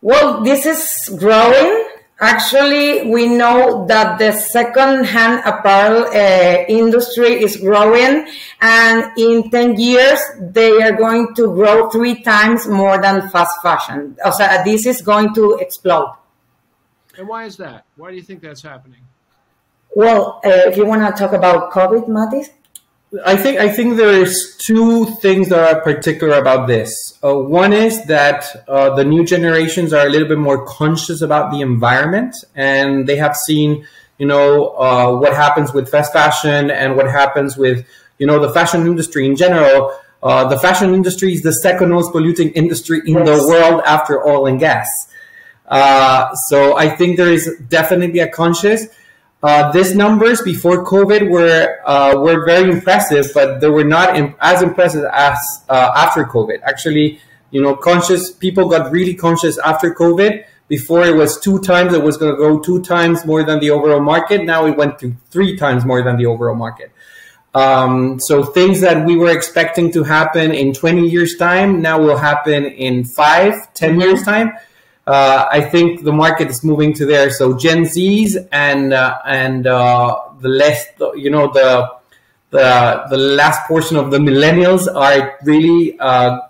Well 0.00 0.42
this 0.42 0.66
is 0.66 1.18
growing 1.18 1.81
Actually, 2.22 3.10
we 3.10 3.26
know 3.26 3.84
that 3.88 4.16
the 4.16 4.30
second-hand 4.30 5.42
apparel 5.44 6.04
uh, 6.06 6.64
industry 6.68 7.42
is 7.42 7.56
growing, 7.56 8.28
and 8.60 9.18
in 9.18 9.50
10 9.50 9.74
years, 9.74 10.20
they 10.40 10.80
are 10.80 10.92
going 10.92 11.34
to 11.34 11.48
grow 11.48 11.90
three 11.90 12.22
times 12.22 12.68
more 12.68 13.02
than 13.02 13.28
fast 13.30 13.60
fashion. 13.60 14.16
So 14.22 14.46
this 14.64 14.86
is 14.86 15.02
going 15.02 15.34
to 15.34 15.58
explode. 15.60 16.14
And 17.18 17.26
why 17.26 17.46
is 17.46 17.56
that? 17.56 17.86
Why 17.96 18.10
do 18.10 18.16
you 18.16 18.22
think 18.22 18.40
that's 18.40 18.62
happening? 18.62 19.00
Well, 19.92 20.40
uh, 20.44 20.70
if 20.70 20.76
you 20.76 20.86
want 20.86 21.02
to 21.04 21.20
talk 21.20 21.32
about 21.32 21.72
COVID, 21.72 22.06
Matis? 22.06 22.50
I 23.26 23.36
think 23.36 23.58
I 23.60 23.68
think 23.68 23.98
there's 23.98 24.56
two 24.56 25.04
things 25.20 25.50
that 25.50 25.76
are 25.76 25.80
particular 25.82 26.38
about 26.38 26.66
this. 26.66 27.18
Uh, 27.22 27.34
one 27.34 27.74
is 27.74 28.06
that 28.06 28.64
uh, 28.66 28.94
the 28.94 29.04
new 29.04 29.26
generations 29.26 29.92
are 29.92 30.06
a 30.06 30.08
little 30.08 30.28
bit 30.28 30.38
more 30.38 30.64
conscious 30.64 31.20
about 31.20 31.52
the 31.52 31.60
environment, 31.60 32.34
and 32.54 33.06
they 33.06 33.16
have 33.16 33.36
seen, 33.36 33.86
you 34.16 34.24
know, 34.24 34.68
uh, 34.78 35.14
what 35.14 35.34
happens 35.34 35.74
with 35.74 35.90
fast 35.90 36.14
fashion 36.14 36.70
and 36.70 36.96
what 36.96 37.06
happens 37.06 37.54
with, 37.58 37.86
you 38.18 38.26
know, 38.26 38.38
the 38.38 38.50
fashion 38.50 38.86
industry 38.86 39.26
in 39.26 39.36
general. 39.36 39.94
Uh, 40.22 40.48
the 40.48 40.58
fashion 40.58 40.94
industry 40.94 41.34
is 41.34 41.42
the 41.42 41.52
second 41.52 41.90
most 41.90 42.12
polluting 42.12 42.50
industry 42.52 43.02
in 43.04 43.14
yes. 43.14 43.26
the 43.26 43.46
world 43.46 43.82
after 43.84 44.26
oil 44.26 44.46
and 44.46 44.58
gas. 44.58 44.88
Uh, 45.66 46.34
so 46.48 46.78
I 46.78 46.88
think 46.88 47.18
there 47.18 47.32
is 47.32 47.58
definitely 47.68 48.20
a 48.20 48.28
conscious 48.28 48.86
uh, 49.42 49.72
these 49.72 49.96
numbers 49.96 50.40
before 50.42 50.84
COVID 50.84 51.28
were 51.28 51.78
uh, 51.84 52.14
were 52.16 52.44
very 52.44 52.70
impressive, 52.70 53.26
but 53.34 53.60
they 53.60 53.68
were 53.68 53.84
not 53.84 54.16
Im- 54.16 54.36
as 54.40 54.62
impressive 54.62 55.04
as 55.12 55.36
uh, 55.68 55.90
after 55.96 56.24
COVID. 56.24 56.60
Actually, 56.62 57.20
you 57.50 57.60
know, 57.60 57.74
conscious 57.74 58.30
people 58.30 58.68
got 58.68 58.92
really 58.92 59.14
conscious 59.14 59.58
after 59.58 59.92
COVID. 59.92 60.44
Before 60.68 61.04
it 61.04 61.16
was 61.16 61.40
two 61.40 61.58
times, 61.58 61.92
it 61.92 62.02
was 62.02 62.16
going 62.16 62.32
to 62.32 62.38
go 62.38 62.60
two 62.60 62.82
times 62.82 63.26
more 63.26 63.42
than 63.42 63.58
the 63.58 63.70
overall 63.70 64.00
market. 64.00 64.44
Now 64.44 64.66
it 64.66 64.76
went 64.76 64.98
to 65.00 65.14
three 65.30 65.56
times 65.56 65.84
more 65.84 66.02
than 66.02 66.16
the 66.16 66.26
overall 66.26 66.54
market. 66.54 66.92
Um, 67.52 68.18
so 68.20 68.44
things 68.44 68.80
that 68.80 69.04
we 69.04 69.16
were 69.16 69.30
expecting 69.30 69.92
to 69.92 70.04
happen 70.04 70.52
in 70.52 70.72
20 70.72 71.06
years 71.06 71.36
time 71.36 71.82
now 71.82 72.00
will 72.00 72.16
happen 72.16 72.64
in 72.64 73.04
five, 73.04 73.74
10 73.74 74.00
years 74.00 74.22
time 74.22 74.52
uh, 75.06 75.46
I 75.50 75.60
think 75.60 76.04
the 76.04 76.12
market 76.12 76.48
is 76.48 76.62
moving 76.62 76.92
to 76.94 77.06
there. 77.06 77.30
So 77.30 77.56
Gen 77.56 77.84
Zs 77.84 78.36
and 78.52 78.92
uh, 78.92 79.18
and 79.26 79.66
uh, 79.66 80.20
the 80.40 80.48
less, 80.48 80.86
you 81.16 81.30
know, 81.30 81.52
the 81.52 81.90
the 82.50 83.04
the 83.10 83.16
last 83.16 83.66
portion 83.66 83.96
of 83.96 84.10
the 84.10 84.18
millennials 84.18 84.86
are 84.94 85.38
really 85.44 85.98
uh, 85.98 86.40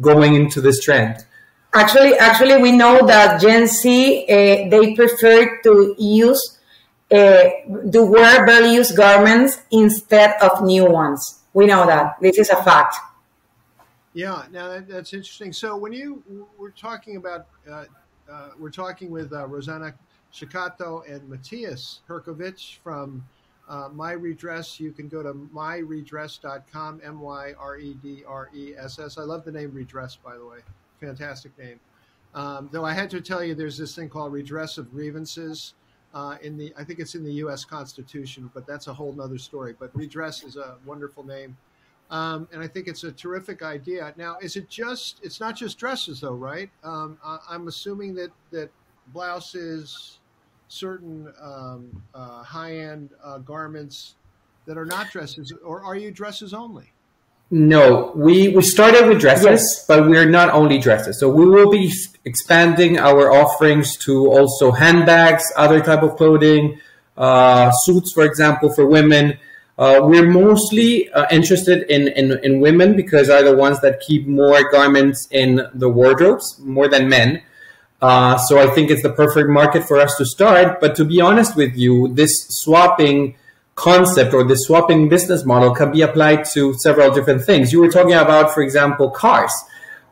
going 0.00 0.34
into 0.34 0.60
this 0.60 0.82
trend. 0.82 1.24
Actually, 1.72 2.14
actually, 2.14 2.60
we 2.60 2.72
know 2.72 3.06
that 3.06 3.40
Gen 3.40 3.66
Z 3.66 4.24
uh, 4.24 4.34
they 4.70 4.94
prefer 4.94 5.60
to 5.62 5.94
use 5.98 6.58
uh, 7.12 7.44
to 7.92 8.04
wear 8.04 8.44
barely 8.46 8.74
used 8.74 8.96
garments 8.96 9.60
instead 9.70 10.34
of 10.40 10.62
new 10.64 10.84
ones. 10.84 11.42
We 11.52 11.66
know 11.66 11.86
that 11.86 12.16
this 12.20 12.38
is 12.38 12.50
a 12.50 12.56
fact. 12.62 12.96
Yeah, 14.14 14.44
now 14.52 14.68
that, 14.68 14.88
that's 14.88 15.12
interesting. 15.12 15.52
So 15.52 15.76
when 15.76 15.92
you 15.92 16.22
we're 16.56 16.70
talking 16.70 17.16
about 17.16 17.46
uh, 17.70 17.84
uh, 18.30 18.50
we're 18.58 18.70
talking 18.70 19.10
with 19.10 19.32
uh, 19.32 19.46
Rossana 19.46 19.92
Ceccato 20.32 21.02
and 21.08 21.28
Matias 21.28 22.00
Hercovich 22.08 22.78
from 22.82 23.24
uh, 23.68 23.88
My 23.92 24.12
Redress. 24.12 24.78
You 24.78 24.92
can 24.92 25.08
go 25.08 25.22
to 25.22 25.32
myredress.com, 25.32 27.00
M 27.04 27.20
Y 27.20 27.52
R 27.58 27.76
E 27.76 27.94
D 28.02 28.22
R 28.26 28.50
E 28.54 28.74
S 28.76 28.98
S. 28.98 29.18
I 29.18 29.22
love 29.22 29.44
the 29.44 29.52
name 29.52 29.72
Redress, 29.72 30.16
by 30.16 30.36
the 30.36 30.46
way. 30.46 30.58
Fantastic 31.00 31.56
name. 31.58 31.80
Um, 32.34 32.68
though 32.72 32.84
I 32.84 32.92
had 32.92 33.10
to 33.10 33.20
tell 33.20 33.44
you, 33.44 33.54
there's 33.54 33.78
this 33.78 33.94
thing 33.94 34.08
called 34.08 34.32
redress 34.32 34.78
of 34.78 34.90
grievances. 34.90 35.74
Uh, 36.12 36.36
in 36.42 36.56
the, 36.56 36.72
I 36.78 36.84
think 36.84 37.00
it's 37.00 37.16
in 37.16 37.24
the 37.24 37.32
U.S. 37.34 37.64
Constitution, 37.64 38.48
but 38.54 38.66
that's 38.66 38.86
a 38.86 38.94
whole 38.94 39.12
nother 39.12 39.38
story. 39.38 39.74
But 39.78 39.90
redress 39.94 40.44
is 40.44 40.56
a 40.56 40.76
wonderful 40.84 41.24
name. 41.24 41.56
Um, 42.14 42.46
and 42.52 42.62
I 42.62 42.68
think 42.68 42.86
it's 42.86 43.02
a 43.02 43.10
terrific 43.10 43.62
idea. 43.62 44.14
Now, 44.16 44.36
is 44.40 44.54
it 44.54 44.68
just? 44.68 45.18
It's 45.24 45.40
not 45.40 45.56
just 45.56 45.78
dresses, 45.78 46.20
though, 46.20 46.34
right? 46.34 46.70
Um, 46.84 47.18
I, 47.24 47.56
am 47.56 47.66
assuming 47.66 48.14
that 48.14 48.30
that 48.52 48.70
blouses, 49.08 50.20
certain 50.68 51.32
um, 51.42 52.00
uh, 52.14 52.44
high-end 52.44 53.10
uh, 53.22 53.38
garments 53.38 54.14
that 54.64 54.78
are 54.78 54.84
not 54.84 55.10
dresses, 55.10 55.52
or 55.64 55.82
are 55.82 55.96
you 55.96 56.12
dresses 56.12 56.54
only? 56.54 56.92
No, 57.50 58.12
we 58.14 58.46
we 58.46 58.62
started 58.62 59.08
with 59.08 59.20
dresses, 59.20 59.44
yes. 59.44 59.84
but 59.84 60.08
we're 60.08 60.30
not 60.30 60.50
only 60.50 60.78
dresses. 60.78 61.18
So 61.18 61.28
we 61.28 61.44
will 61.44 61.68
be 61.68 61.92
expanding 62.24 62.96
our 62.96 63.32
offerings 63.32 63.96
to 64.04 64.30
also 64.30 64.70
handbags, 64.70 65.42
other 65.56 65.80
type 65.80 66.04
of 66.04 66.16
clothing, 66.16 66.78
uh, 67.16 67.72
suits, 67.72 68.12
for 68.12 68.24
example, 68.24 68.72
for 68.72 68.86
women. 68.86 69.36
Uh, 69.76 70.00
we're 70.02 70.30
mostly 70.30 71.10
uh, 71.10 71.26
interested 71.32 71.82
in, 71.90 72.06
in, 72.08 72.38
in, 72.44 72.60
women 72.60 72.94
because 72.94 73.28
are 73.28 73.42
the 73.42 73.56
ones 73.56 73.80
that 73.80 74.00
keep 74.00 74.24
more 74.24 74.70
garments 74.70 75.26
in 75.32 75.60
the 75.74 75.88
wardrobes 75.88 76.56
more 76.60 76.86
than 76.86 77.08
men. 77.08 77.42
Uh, 78.00 78.36
so 78.38 78.60
I 78.60 78.68
think 78.72 78.90
it's 78.90 79.02
the 79.02 79.10
perfect 79.10 79.48
market 79.48 79.82
for 79.82 79.98
us 79.98 80.16
to 80.18 80.24
start. 80.24 80.80
But 80.80 80.94
to 80.96 81.04
be 81.04 81.20
honest 81.20 81.56
with 81.56 81.76
you, 81.76 82.08
this 82.14 82.46
swapping 82.50 83.34
concept 83.74 84.32
or 84.32 84.44
this 84.44 84.66
swapping 84.66 85.08
business 85.08 85.44
model 85.44 85.74
can 85.74 85.90
be 85.90 86.02
applied 86.02 86.44
to 86.52 86.74
several 86.74 87.12
different 87.12 87.44
things. 87.44 87.72
You 87.72 87.80
were 87.80 87.90
talking 87.90 88.12
about, 88.12 88.54
for 88.54 88.62
example, 88.62 89.10
cars. 89.10 89.52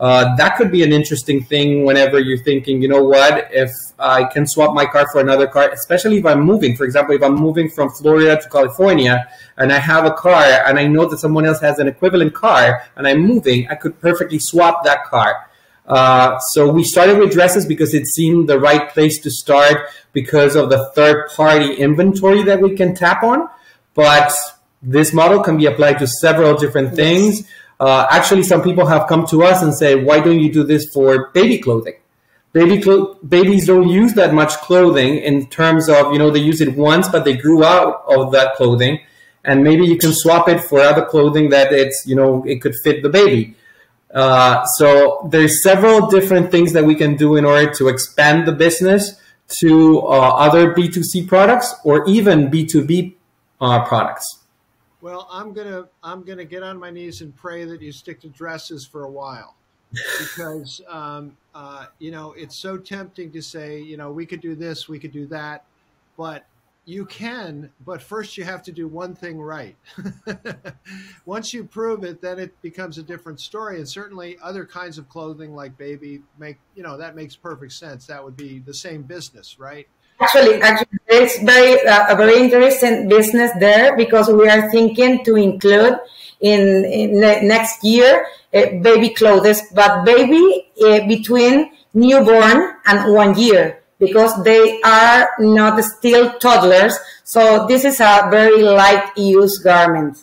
Uh, 0.02 0.34
that 0.34 0.56
could 0.56 0.72
be 0.72 0.82
an 0.82 0.92
interesting 0.92 1.44
thing 1.44 1.84
whenever 1.84 2.18
you're 2.18 2.42
thinking, 2.42 2.82
you 2.82 2.88
know 2.88 3.04
what, 3.04 3.48
if 3.52 3.70
I 4.00 4.24
can 4.24 4.48
swap 4.48 4.74
my 4.74 4.84
car 4.84 5.06
for 5.12 5.20
another 5.20 5.46
car, 5.46 5.70
especially 5.70 6.16
if 6.18 6.26
I'm 6.26 6.40
moving. 6.40 6.74
For 6.76 6.82
example, 6.82 7.14
if 7.14 7.22
I'm 7.22 7.36
moving 7.36 7.70
from 7.70 7.88
Florida 7.88 8.36
to 8.42 8.48
California 8.48 9.28
and 9.58 9.72
I 9.72 9.78
have 9.78 10.04
a 10.04 10.10
car 10.10 10.42
and 10.42 10.76
I 10.76 10.88
know 10.88 11.06
that 11.08 11.18
someone 11.18 11.46
else 11.46 11.60
has 11.60 11.78
an 11.78 11.86
equivalent 11.86 12.34
car 12.34 12.82
and 12.96 13.06
I'm 13.06 13.20
moving, 13.20 13.68
I 13.68 13.76
could 13.76 14.00
perfectly 14.00 14.40
swap 14.40 14.82
that 14.82 15.04
car. 15.04 15.48
Uh, 15.86 16.36
so 16.50 16.68
we 16.68 16.82
started 16.82 17.18
with 17.18 17.30
dresses 17.30 17.64
because 17.64 17.94
it 17.94 18.08
seemed 18.08 18.48
the 18.48 18.58
right 18.58 18.90
place 18.90 19.20
to 19.20 19.30
start 19.30 19.88
because 20.12 20.56
of 20.56 20.68
the 20.68 20.90
third 20.96 21.28
party 21.30 21.74
inventory 21.74 22.42
that 22.42 22.60
we 22.60 22.74
can 22.74 22.96
tap 22.96 23.22
on. 23.22 23.48
But 23.94 24.32
this 24.82 25.12
model 25.12 25.44
can 25.44 25.58
be 25.58 25.66
applied 25.66 26.00
to 26.00 26.08
several 26.08 26.56
different 26.56 26.96
things. 26.96 27.46
Uh, 27.82 28.06
actually, 28.10 28.44
some 28.44 28.62
people 28.62 28.86
have 28.86 29.08
come 29.08 29.26
to 29.26 29.42
us 29.42 29.60
and 29.60 29.74
say, 29.74 29.96
"Why 29.96 30.20
don't 30.20 30.38
you 30.38 30.52
do 30.52 30.62
this 30.62 30.84
for 30.94 31.30
baby 31.38 31.58
clothing?" 31.58 31.96
Baby 32.52 32.80
clo- 32.80 33.16
babies 33.36 33.66
don't 33.66 33.88
use 33.88 34.12
that 34.14 34.32
much 34.32 34.52
clothing 34.66 35.16
in 35.30 35.46
terms 35.46 35.88
of 35.88 36.12
you 36.12 36.18
know 36.20 36.30
they 36.30 36.44
use 36.50 36.60
it 36.60 36.76
once, 36.76 37.08
but 37.08 37.24
they 37.24 37.36
grew 37.44 37.64
out 37.64 38.04
of 38.16 38.30
that 38.36 38.54
clothing, 38.54 39.00
and 39.44 39.64
maybe 39.64 39.84
you 39.84 39.98
can 39.98 40.12
swap 40.12 40.48
it 40.48 40.60
for 40.68 40.78
other 40.80 41.04
clothing 41.04 41.48
that 41.48 41.72
it's 41.72 42.04
you 42.06 42.14
know 42.14 42.44
it 42.46 42.62
could 42.62 42.76
fit 42.84 43.02
the 43.02 43.08
baby. 43.08 43.56
Uh, 44.14 44.64
so 44.78 45.26
there's 45.32 45.62
several 45.62 46.06
different 46.06 46.52
things 46.52 46.72
that 46.74 46.84
we 46.84 46.94
can 46.94 47.16
do 47.16 47.34
in 47.34 47.44
order 47.44 47.68
to 47.78 47.88
expand 47.88 48.46
the 48.46 48.52
business 48.52 49.20
to 49.60 50.00
uh, 50.02 50.46
other 50.46 50.72
B2C 50.72 51.26
products 51.26 51.74
or 51.82 52.06
even 52.06 52.48
B2B 52.48 53.14
uh, 53.60 53.84
products. 53.84 54.41
Well, 55.02 55.28
I'm 55.32 55.52
gonna 55.52 55.88
I'm 56.04 56.22
gonna 56.22 56.44
get 56.44 56.62
on 56.62 56.78
my 56.78 56.90
knees 56.90 57.22
and 57.22 57.34
pray 57.36 57.64
that 57.64 57.82
you 57.82 57.90
stick 57.90 58.20
to 58.20 58.28
dresses 58.28 58.86
for 58.86 59.02
a 59.02 59.10
while, 59.10 59.56
because 59.90 60.80
um, 60.88 61.36
uh, 61.56 61.86
you 61.98 62.12
know 62.12 62.32
it's 62.38 62.56
so 62.56 62.78
tempting 62.78 63.32
to 63.32 63.42
say 63.42 63.80
you 63.80 63.96
know 63.96 64.12
we 64.12 64.24
could 64.24 64.40
do 64.40 64.54
this, 64.54 64.88
we 64.88 65.00
could 65.00 65.12
do 65.12 65.26
that, 65.26 65.64
but 66.16 66.46
you 66.84 67.04
can. 67.04 67.68
But 67.84 68.00
first, 68.00 68.38
you 68.38 68.44
have 68.44 68.62
to 68.62 68.72
do 68.72 68.86
one 68.86 69.14
thing 69.16 69.40
right. 69.40 69.74
Once 71.26 71.52
you 71.52 71.64
prove 71.64 72.04
it, 72.04 72.20
then 72.20 72.38
it 72.38 72.60
becomes 72.62 72.96
a 72.96 73.02
different 73.02 73.40
story. 73.40 73.78
And 73.78 73.88
certainly, 73.88 74.38
other 74.40 74.64
kinds 74.64 74.98
of 74.98 75.08
clothing 75.08 75.52
like 75.52 75.76
baby 75.76 76.22
make 76.38 76.58
you 76.76 76.84
know 76.84 76.96
that 76.96 77.16
makes 77.16 77.34
perfect 77.34 77.72
sense. 77.72 78.06
That 78.06 78.22
would 78.22 78.36
be 78.36 78.60
the 78.60 78.74
same 78.74 79.02
business, 79.02 79.58
right? 79.58 79.88
Actually, 80.20 80.62
actually, 80.62 80.98
it's 81.08 81.38
very 81.40 81.86
uh, 81.86 82.14
a 82.14 82.16
very 82.16 82.40
interesting 82.40 83.08
business 83.08 83.50
there 83.58 83.96
because 83.96 84.28
we 84.28 84.48
are 84.48 84.70
thinking 84.70 85.24
to 85.24 85.34
include 85.34 85.98
in, 86.40 86.84
in 86.84 87.20
next 87.20 87.82
year 87.82 88.26
uh, 88.54 88.66
baby 88.82 89.10
clothes, 89.10 89.62
but 89.74 90.04
baby 90.04 90.70
uh, 90.84 91.06
between 91.06 91.72
newborn 91.94 92.74
and 92.86 93.14
one 93.14 93.36
year 93.38 93.82
because 93.98 94.42
they 94.42 94.80
are 94.82 95.30
not 95.38 95.82
still 95.84 96.38
toddlers. 96.38 96.98
So 97.24 97.66
this 97.66 97.84
is 97.84 98.00
a 98.00 98.28
very 98.30 98.62
light 98.62 99.12
use 99.16 99.58
garment. 99.58 100.18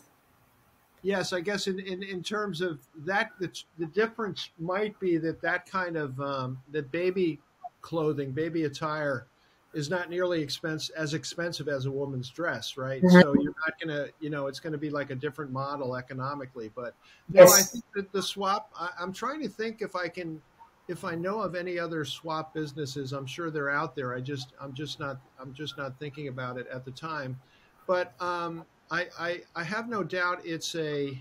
Yes, 1.02 1.32
I 1.32 1.40
guess 1.40 1.68
in, 1.68 1.80
in, 1.80 2.04
in 2.04 2.22
terms 2.22 2.60
of 2.60 2.80
that, 3.06 3.32
the, 3.40 3.50
the 3.78 3.86
difference 3.86 4.50
might 4.60 5.00
be 5.00 5.18
that 5.18 5.42
that 5.42 5.66
kind 5.66 5.96
of 5.96 6.20
um, 6.20 6.60
that 6.72 6.92
baby 6.92 7.40
clothing, 7.82 8.32
baby 8.32 8.66
attire, 8.66 9.26
is 9.74 9.90
not 9.90 10.10
nearly 10.10 10.42
expense 10.42 10.90
as 10.90 11.14
expensive 11.14 11.68
as 11.68 11.86
a 11.86 11.92
woman's 11.92 12.30
dress, 12.30 12.76
right? 12.76 13.04
Mm-hmm. 13.04 13.22
So 13.22 13.36
you're 13.40 13.54
not 13.66 13.80
gonna, 13.80 14.08
you 14.20 14.30
know, 14.30 14.48
it's 14.48 14.60
going 14.60 14.74
to 14.74 14.80
be 14.80 14.90
like 14.90 15.12
a 15.12 15.16
different 15.16 15.52
model 15.52 15.96
economically. 15.96 16.72
But 16.76 16.96
no, 17.30 17.44
yes. 17.44 17.60
I 17.60 17.62
think 17.62 17.84
that 17.96 18.12
the 18.12 18.22
swap. 18.22 18.72
I, 18.76 18.90
I'm 19.00 19.14
trying 19.14 19.42
to 19.44 19.50
think 19.50 19.82
if 19.82 19.96
I 19.96 20.08
can, 20.08 20.42
if 20.88 21.04
I 21.04 21.14
know 21.14 21.42
of 21.42 21.56
any 21.56 21.78
other 21.78 22.04
swap 22.04 22.54
businesses. 22.54 23.14
I'm 23.14 23.28
sure 23.28 23.52
they're 23.52 23.70
out 23.70 23.96
there. 23.96 24.16
I 24.16 24.22
just, 24.22 24.54
I'm 24.60 24.74
just 24.74 25.00
not, 25.00 25.20
I'm 25.40 25.54
just 25.54 25.78
not 25.78 26.00
thinking 26.00 26.30
about 26.30 26.58
it 26.58 26.68
at 26.74 26.84
the 26.84 26.92
time. 26.92 27.40
But 27.86 28.14
um, 28.20 28.66
I, 28.90 29.08
I, 29.20 29.42
I 29.56 29.64
have 29.64 29.88
no 29.88 30.04
doubt 30.04 30.42
it's 30.44 30.74
a, 30.76 31.16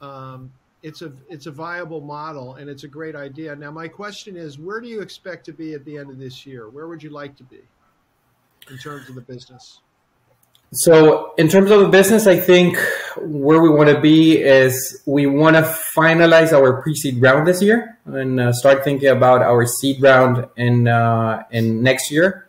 um, 0.00 0.50
it's 0.82 1.02
a 1.02 1.12
it's 1.28 1.46
a 1.46 1.50
viable 1.50 2.00
model 2.00 2.56
and 2.56 2.68
it's 2.68 2.84
a 2.84 2.88
great 2.88 3.16
idea. 3.16 3.56
Now 3.56 3.70
my 3.70 3.88
question 3.88 4.36
is, 4.36 4.58
where 4.58 4.80
do 4.80 4.88
you 4.88 5.00
expect 5.00 5.44
to 5.46 5.52
be 5.52 5.74
at 5.74 5.84
the 5.84 5.96
end 5.96 6.10
of 6.10 6.18
this 6.18 6.46
year? 6.46 6.68
Where 6.68 6.86
would 6.86 7.02
you 7.02 7.10
like 7.10 7.36
to 7.36 7.44
be? 7.44 7.60
In 8.70 8.78
terms 8.78 9.08
of 9.08 9.14
the 9.14 9.20
business? 9.20 9.80
So, 10.72 11.32
in 11.38 11.48
terms 11.48 11.70
of 11.70 11.80
the 11.80 11.88
business, 11.88 12.26
I 12.26 12.38
think 12.38 12.76
where 13.16 13.62
we 13.62 13.70
want 13.70 13.88
to 13.88 14.00
be 14.00 14.38
is 14.38 15.00
we 15.06 15.26
want 15.26 15.54
to 15.56 15.62
finalize 15.96 16.52
our 16.52 16.82
pre-seed 16.82 17.22
round 17.22 17.46
this 17.46 17.62
year 17.62 17.98
and 18.04 18.40
uh, 18.40 18.52
start 18.52 18.82
thinking 18.82 19.08
about 19.08 19.42
our 19.42 19.64
seed 19.64 20.02
round 20.02 20.48
in 20.56 20.88
uh, 20.88 21.44
in 21.50 21.82
next 21.82 22.10
year. 22.10 22.46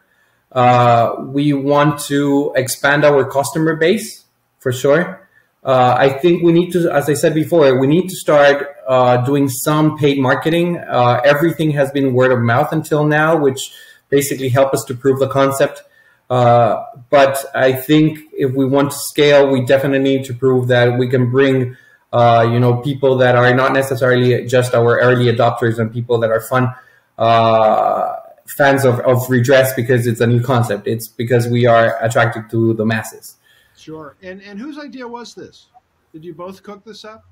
Uh, 0.51 1.15
we 1.27 1.53
want 1.53 1.99
to 1.99 2.51
expand 2.56 3.06
our 3.06 3.30
customer 3.30 3.75
base 3.75 4.25
for 4.60 4.71
sure. 4.71 5.27
Uh, 5.63 5.95
I 5.97 6.10
think 6.10 6.43
we 6.43 6.53
need 6.53 6.71
to, 6.71 6.89
as 6.89 7.10
I 7.10 7.13
said 7.13 7.34
before, 7.34 7.80
we 7.80 7.88
need 7.88 8.08
to 8.08 8.15
start 8.15 8.75
uh, 8.88 9.17
doing 9.17 9.49
some 9.49 9.97
paid 9.97 10.17
marketing. 10.17 10.77
Uh, 10.77 11.19
everything 11.25 11.71
has 11.71 11.91
been 11.91 12.13
word 12.13 12.32
of 12.32 12.39
mouth 12.39 12.71
until 12.71 13.06
now, 13.06 13.36
which 13.36 13.73
basically 14.10 14.49
help 14.49 14.73
us 14.73 14.84
to 14.86 14.95
prove 14.95 15.19
the 15.19 15.27
concept. 15.27 15.84
Uh, 16.29 16.83
but 17.09 17.45
I 17.55 17.73
think 17.73 18.19
if 18.33 18.53
we 18.53 18.65
want 18.65 18.91
to 18.91 18.97
scale, 18.97 19.49
we 19.49 19.65
definitely 19.65 19.99
need 19.99 20.25
to 20.25 20.33
prove 20.33 20.67
that 20.67 20.97
we 20.97 21.07
can 21.07 21.31
bring, 21.31 21.77
uh, 22.11 22.47
you 22.51 22.59
know, 22.59 22.81
people 22.81 23.17
that 23.17 23.35
are 23.35 23.53
not 23.53 23.73
necessarily 23.73 24.45
just 24.45 24.73
our 24.73 24.99
early 24.99 25.25
adopters 25.25 25.79
and 25.79 25.91
people 25.91 26.19
that 26.19 26.29
are 26.29 26.41
fun 26.41 26.73
uh, 27.17 28.13
fans 28.45 28.85
of, 28.85 28.99
of 29.01 29.29
redress 29.29 29.73
because 29.73 30.05
it's 30.05 30.21
a 30.21 30.27
new 30.27 30.41
concept. 30.41 30.87
It's 30.87 31.07
because 31.07 31.47
we 31.47 31.65
are 31.65 31.97
attracted 32.03 32.49
to 32.51 32.73
the 32.73 32.85
masses. 32.85 33.35
Sure. 33.77 34.15
And 34.21 34.41
and 34.41 34.59
whose 34.59 34.77
idea 34.77 35.07
was 35.07 35.33
this? 35.33 35.67
Did 36.11 36.25
you 36.25 36.33
both 36.33 36.63
cook 36.63 36.83
this 36.83 37.05
up? 37.05 37.25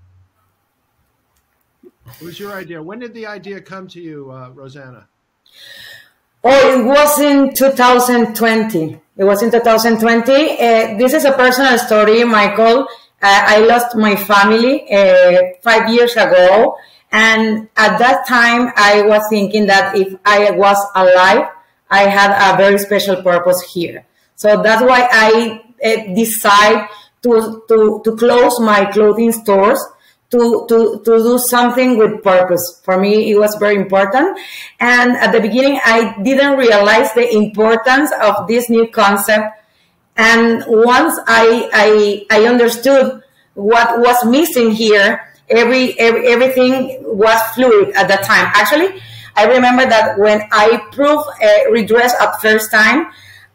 It 1.84 2.21
was 2.21 2.39
your 2.39 2.53
idea. 2.53 2.81
When 2.81 2.99
did 2.99 3.13
the 3.13 3.25
idea 3.25 3.60
come 3.62 3.88
to 3.89 4.01
you, 4.01 4.31
uh, 4.31 4.51
Rossana? 4.51 5.05
Oh, 6.47 6.79
it 6.79 6.86
was 6.86 7.19
in 7.19 7.55
2020. 7.55 9.01
It 9.17 9.23
was 9.23 9.41
in 9.41 9.49
2020. 9.49 10.31
Uh, 10.31 10.95
this 10.95 11.13
is 11.13 11.25
a 11.25 11.31
personal 11.31 11.75
story, 11.79 12.23
Michael. 12.23 12.81
Uh, 12.81 12.86
I 13.21 13.65
lost 13.65 13.95
my 13.95 14.15
family 14.15 14.86
uh, 14.93 15.41
five 15.63 15.89
years 15.89 16.12
ago. 16.15 16.77
And 17.12 17.67
at 17.75 17.97
that 17.97 18.27
time, 18.27 18.71
I 18.75 19.01
was 19.01 19.23
thinking 19.27 19.65
that 19.65 19.97
if 19.97 20.15
I 20.23 20.51
was 20.51 20.77
alive, 20.93 21.47
I 21.89 22.01
had 22.01 22.53
a 22.53 22.58
very 22.58 22.77
special 22.77 23.23
purpose 23.23 23.62
here. 23.63 24.05
So 24.36 24.62
that's 24.62 24.84
why 24.84 25.10
I 25.12 25.63
uh, 25.84 26.13
decided 26.13 26.88
to, 27.23 27.63
to, 27.69 28.01
to 28.03 28.15
close 28.17 28.60
my 28.60 28.86
clothing 28.91 29.31
stores 29.31 29.84
to, 30.36 30.65
to, 30.67 31.02
to 31.06 31.17
do 31.17 31.38
something 31.38 31.98
with 31.98 32.21
purpose. 32.24 32.82
For 32.84 33.00
me, 33.00 33.32
it 33.32 33.38
was 33.38 33.56
very 33.56 33.76
important. 33.76 34.38
And 34.80 35.12
at 35.12 35.32
the 35.32 35.39
beginning, 35.39 35.80
I 35.86 36.21
didn't 36.21 36.58
realize 36.58 37.13
the 37.13 37.34
importance 37.34 38.12
of 38.21 38.48
this 38.48 38.69
new 38.69 38.88
concept. 38.88 39.45
And 40.17 40.63
once 40.67 41.17
I, 41.28 41.69
I, 41.74 42.26
I 42.30 42.48
understood 42.48 43.24
what 43.54 44.00
was 44.00 44.26
missing 44.26 44.71
here, 44.71 45.32
every, 45.50 45.98
every, 46.00 46.28
everything 46.28 47.00
was 47.02 47.39
fluid 47.54 47.95
at 47.95 48.08
that 48.10 48.24
time. 48.24 48.52
Actually, 48.54 49.02
I 49.36 49.45
remember 49.45 49.86
that 49.86 50.17
when 50.17 50.41
I 50.52 50.82
proved 50.91 51.28
a 51.41 51.71
redress 51.71 52.13
at 52.19 52.41
first 52.41 52.71
time, 52.71 53.08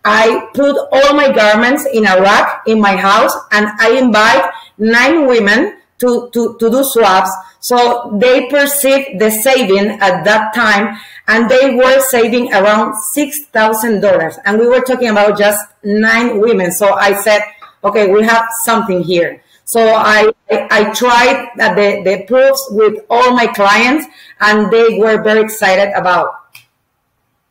I 0.04 0.48
put 0.54 0.76
all 0.92 1.14
my 1.14 1.30
garments 1.30 1.86
in 1.92 2.06
a 2.06 2.20
rack 2.20 2.62
in 2.66 2.80
my 2.80 2.96
house 2.96 3.34
and 3.52 3.68
I 3.78 3.98
invite 3.98 4.50
nine 4.78 5.26
women 5.26 5.79
to, 6.00 6.30
to, 6.32 6.56
to 6.58 6.70
do 6.70 6.82
swaps. 6.84 7.30
So 7.60 8.16
they 8.18 8.48
perceived 8.48 9.20
the 9.20 9.30
saving 9.30 9.90
at 10.00 10.24
that 10.24 10.54
time 10.54 10.98
and 11.28 11.48
they 11.48 11.74
were 11.74 12.00
saving 12.00 12.52
around 12.52 12.94
$6,000. 13.14 14.38
And 14.44 14.58
we 14.58 14.66
were 14.66 14.80
talking 14.80 15.08
about 15.08 15.38
just 15.38 15.60
nine 15.84 16.40
women. 16.40 16.72
So 16.72 16.94
I 16.94 17.20
said, 17.20 17.42
okay, 17.84 18.10
we 18.10 18.24
have 18.24 18.48
something 18.64 19.02
here. 19.02 19.42
So 19.64 19.94
I, 19.94 20.32
I, 20.50 20.92
tried 20.92 21.50
the, 21.56 22.02
the 22.04 22.24
proofs 22.26 22.66
with 22.72 23.04
all 23.08 23.36
my 23.36 23.46
clients 23.46 24.04
and 24.40 24.68
they 24.72 24.98
were 24.98 25.22
very 25.22 25.42
excited 25.42 25.92
about. 25.94 26.34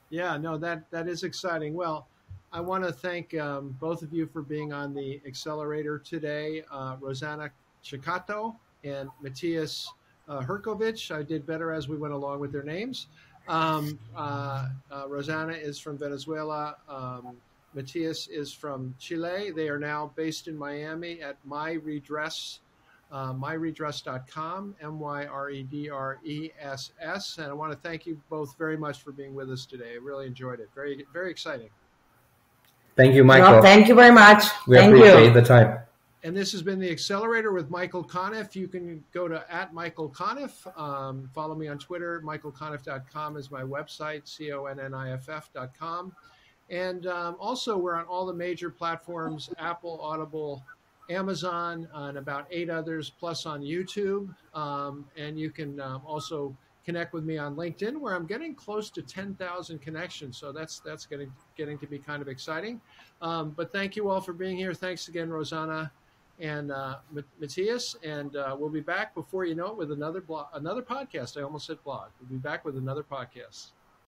Yeah, 0.10 0.36
no, 0.38 0.58
that, 0.58 0.90
that 0.92 1.08
is 1.08 1.24
exciting. 1.24 1.76
Well, 1.76 2.08
I 2.52 2.60
want 2.62 2.84
to 2.84 2.92
thank 2.92 3.38
um, 3.38 3.76
both 3.80 4.02
of 4.02 4.12
you 4.12 4.26
for 4.26 4.42
being 4.42 4.74
on 4.74 4.94
the 4.94 5.22
accelerator 5.26 6.00
today. 6.00 6.64
Uh, 6.72 6.98
Rossana 6.98 7.52
Ceccato 7.84 8.56
and 8.84 9.10
Matias 9.22 9.90
uh, 10.28 10.42
Hercovich. 10.42 11.14
I 11.14 11.24
did 11.24 11.46
better 11.46 11.72
as 11.72 11.88
we 11.88 11.98
went 11.98 12.14
along 12.14 12.40
with 12.40 12.52
their 12.52 12.64
names. 12.64 13.08
Um, 13.48 13.98
uh, 14.16 14.68
uh, 14.92 15.08
Rossana 15.08 15.60
is 15.60 15.80
from 15.80 15.98
Venezuela. 15.98 16.76
Um, 16.88 17.38
Matias 17.74 18.28
is 18.28 18.54
from 18.54 18.94
Chile. 19.00 19.52
They 19.52 19.70
are 19.70 19.80
now 19.80 20.12
based 20.16 20.48
in 20.48 20.58
Miami 20.58 21.22
at 21.22 21.38
My 21.46 21.74
Redress, 21.74 22.60
uh, 23.12 23.34
myredress.com, 23.34 24.76
M 24.82 25.00
Y 25.00 25.26
R 25.26 25.50
E 25.50 25.64
D 25.64 25.90
R 25.90 26.20
E 26.24 26.52
S 26.60 26.92
S. 27.00 27.38
And 27.38 27.48
I 27.48 27.54
want 27.54 27.72
to 27.72 27.78
thank 27.78 28.06
you 28.06 28.20
both 28.30 28.56
very 28.58 28.78
much 28.78 29.02
for 29.02 29.12
being 29.12 29.34
with 29.34 29.50
us 29.52 29.66
today. 29.66 29.94
I 29.94 29.98
really 29.98 30.28
enjoyed 30.28 30.60
it. 30.60 30.70
Very, 30.76 31.06
very 31.12 31.32
exciting. 31.32 31.70
Thank 32.96 33.16
you, 33.16 33.24
Michael. 33.24 33.54
Well, 33.54 33.62
thank 33.62 33.88
you 33.88 33.96
very 33.96 34.12
much. 34.12 34.44
We 34.68 34.76
thank 34.78 34.94
appreciate 34.94 35.28
you. 35.28 35.34
the 35.34 35.42
time. 35.42 35.80
And 36.24 36.36
this 36.36 36.52
has 36.52 36.62
been 36.62 36.80
the 36.80 36.92
Accelerator 36.92 37.54
with 37.54 37.70
Michael 37.70 38.04
Conniff. 38.04 38.54
You 38.54 38.68
can 38.68 39.04
go 39.14 39.30
to 39.30 39.46
at 39.50 39.74
Michael 39.74 40.10
Conniff. 40.10 40.68
Um, 40.78 41.30
follow 41.34 41.56
me 41.56 41.70
on 41.70 41.80
Twitter. 41.80 42.22
MichaelConniff.com 42.26 43.38
is 43.38 43.50
my 43.50 43.62
website, 43.62 44.28
C 44.28 44.52
O 44.52 44.66
N 44.66 44.80
N 44.82 44.94
I 44.94 45.12
F 45.12 45.30
F.com. 45.30 46.12
And 46.70 47.08
um, 47.08 47.38
also, 47.40 47.78
we're 47.78 47.96
on 47.96 48.06
all 48.06 48.26
the 48.26 48.34
major 48.34 48.70
platforms 48.70 49.50
Apple, 49.58 50.00
Audible, 50.02 50.62
Amazon, 51.10 51.88
and 51.94 52.18
about 52.18 52.48
eight 52.52 52.70
others, 52.70 53.10
plus 53.10 53.46
on 53.46 53.62
YouTube. 53.62 54.36
Um, 54.54 55.06
and 55.18 55.40
you 55.40 55.52
can 55.52 55.80
um, 55.80 56.02
also 56.06 56.56
connect 56.86 57.14
with 57.14 57.24
me 57.24 57.38
on 57.38 57.56
LinkedIn, 57.56 57.98
where 57.98 58.14
I'm 58.14 58.26
getting 58.26 58.54
close 58.54 58.90
to 58.90 59.02
10,000 59.02 59.80
connections. 59.80 60.38
So 60.38 60.52
that's 60.52 60.80
that's 60.82 61.06
getting 61.06 61.32
getting 61.56 61.78
to 61.78 61.88
be 61.88 61.98
kind 61.98 62.22
of 62.22 62.28
exciting. 62.28 62.82
Um, 63.22 63.52
but 63.52 63.72
thank 63.72 63.96
you 63.96 64.10
all 64.10 64.20
for 64.20 64.34
being 64.34 64.58
here. 64.58 64.74
Thanks 64.74 65.08
again, 65.08 65.30
Rossana 65.30 65.90
and 66.40 66.72
uh, 66.72 66.98
Matias, 67.40 67.96
and 68.04 68.36
uh, 68.36 68.56
we'll 68.58 68.70
be 68.70 68.80
back 68.82 69.14
before 69.14 69.46
you 69.46 69.56
know 69.56 69.68
it 69.68 69.78
with 69.78 69.92
another 69.92 70.22
blog, 70.22 70.48
another 70.54 70.82
podcast. 70.82 71.38
I 71.38 71.42
almost 71.44 71.68
said 71.68 71.84
blog. 71.84 72.10
We'll 72.20 72.30
be 72.30 72.38
back 72.38 72.64
with 72.66 72.78
another 72.78 73.04
podcast. 73.04 73.72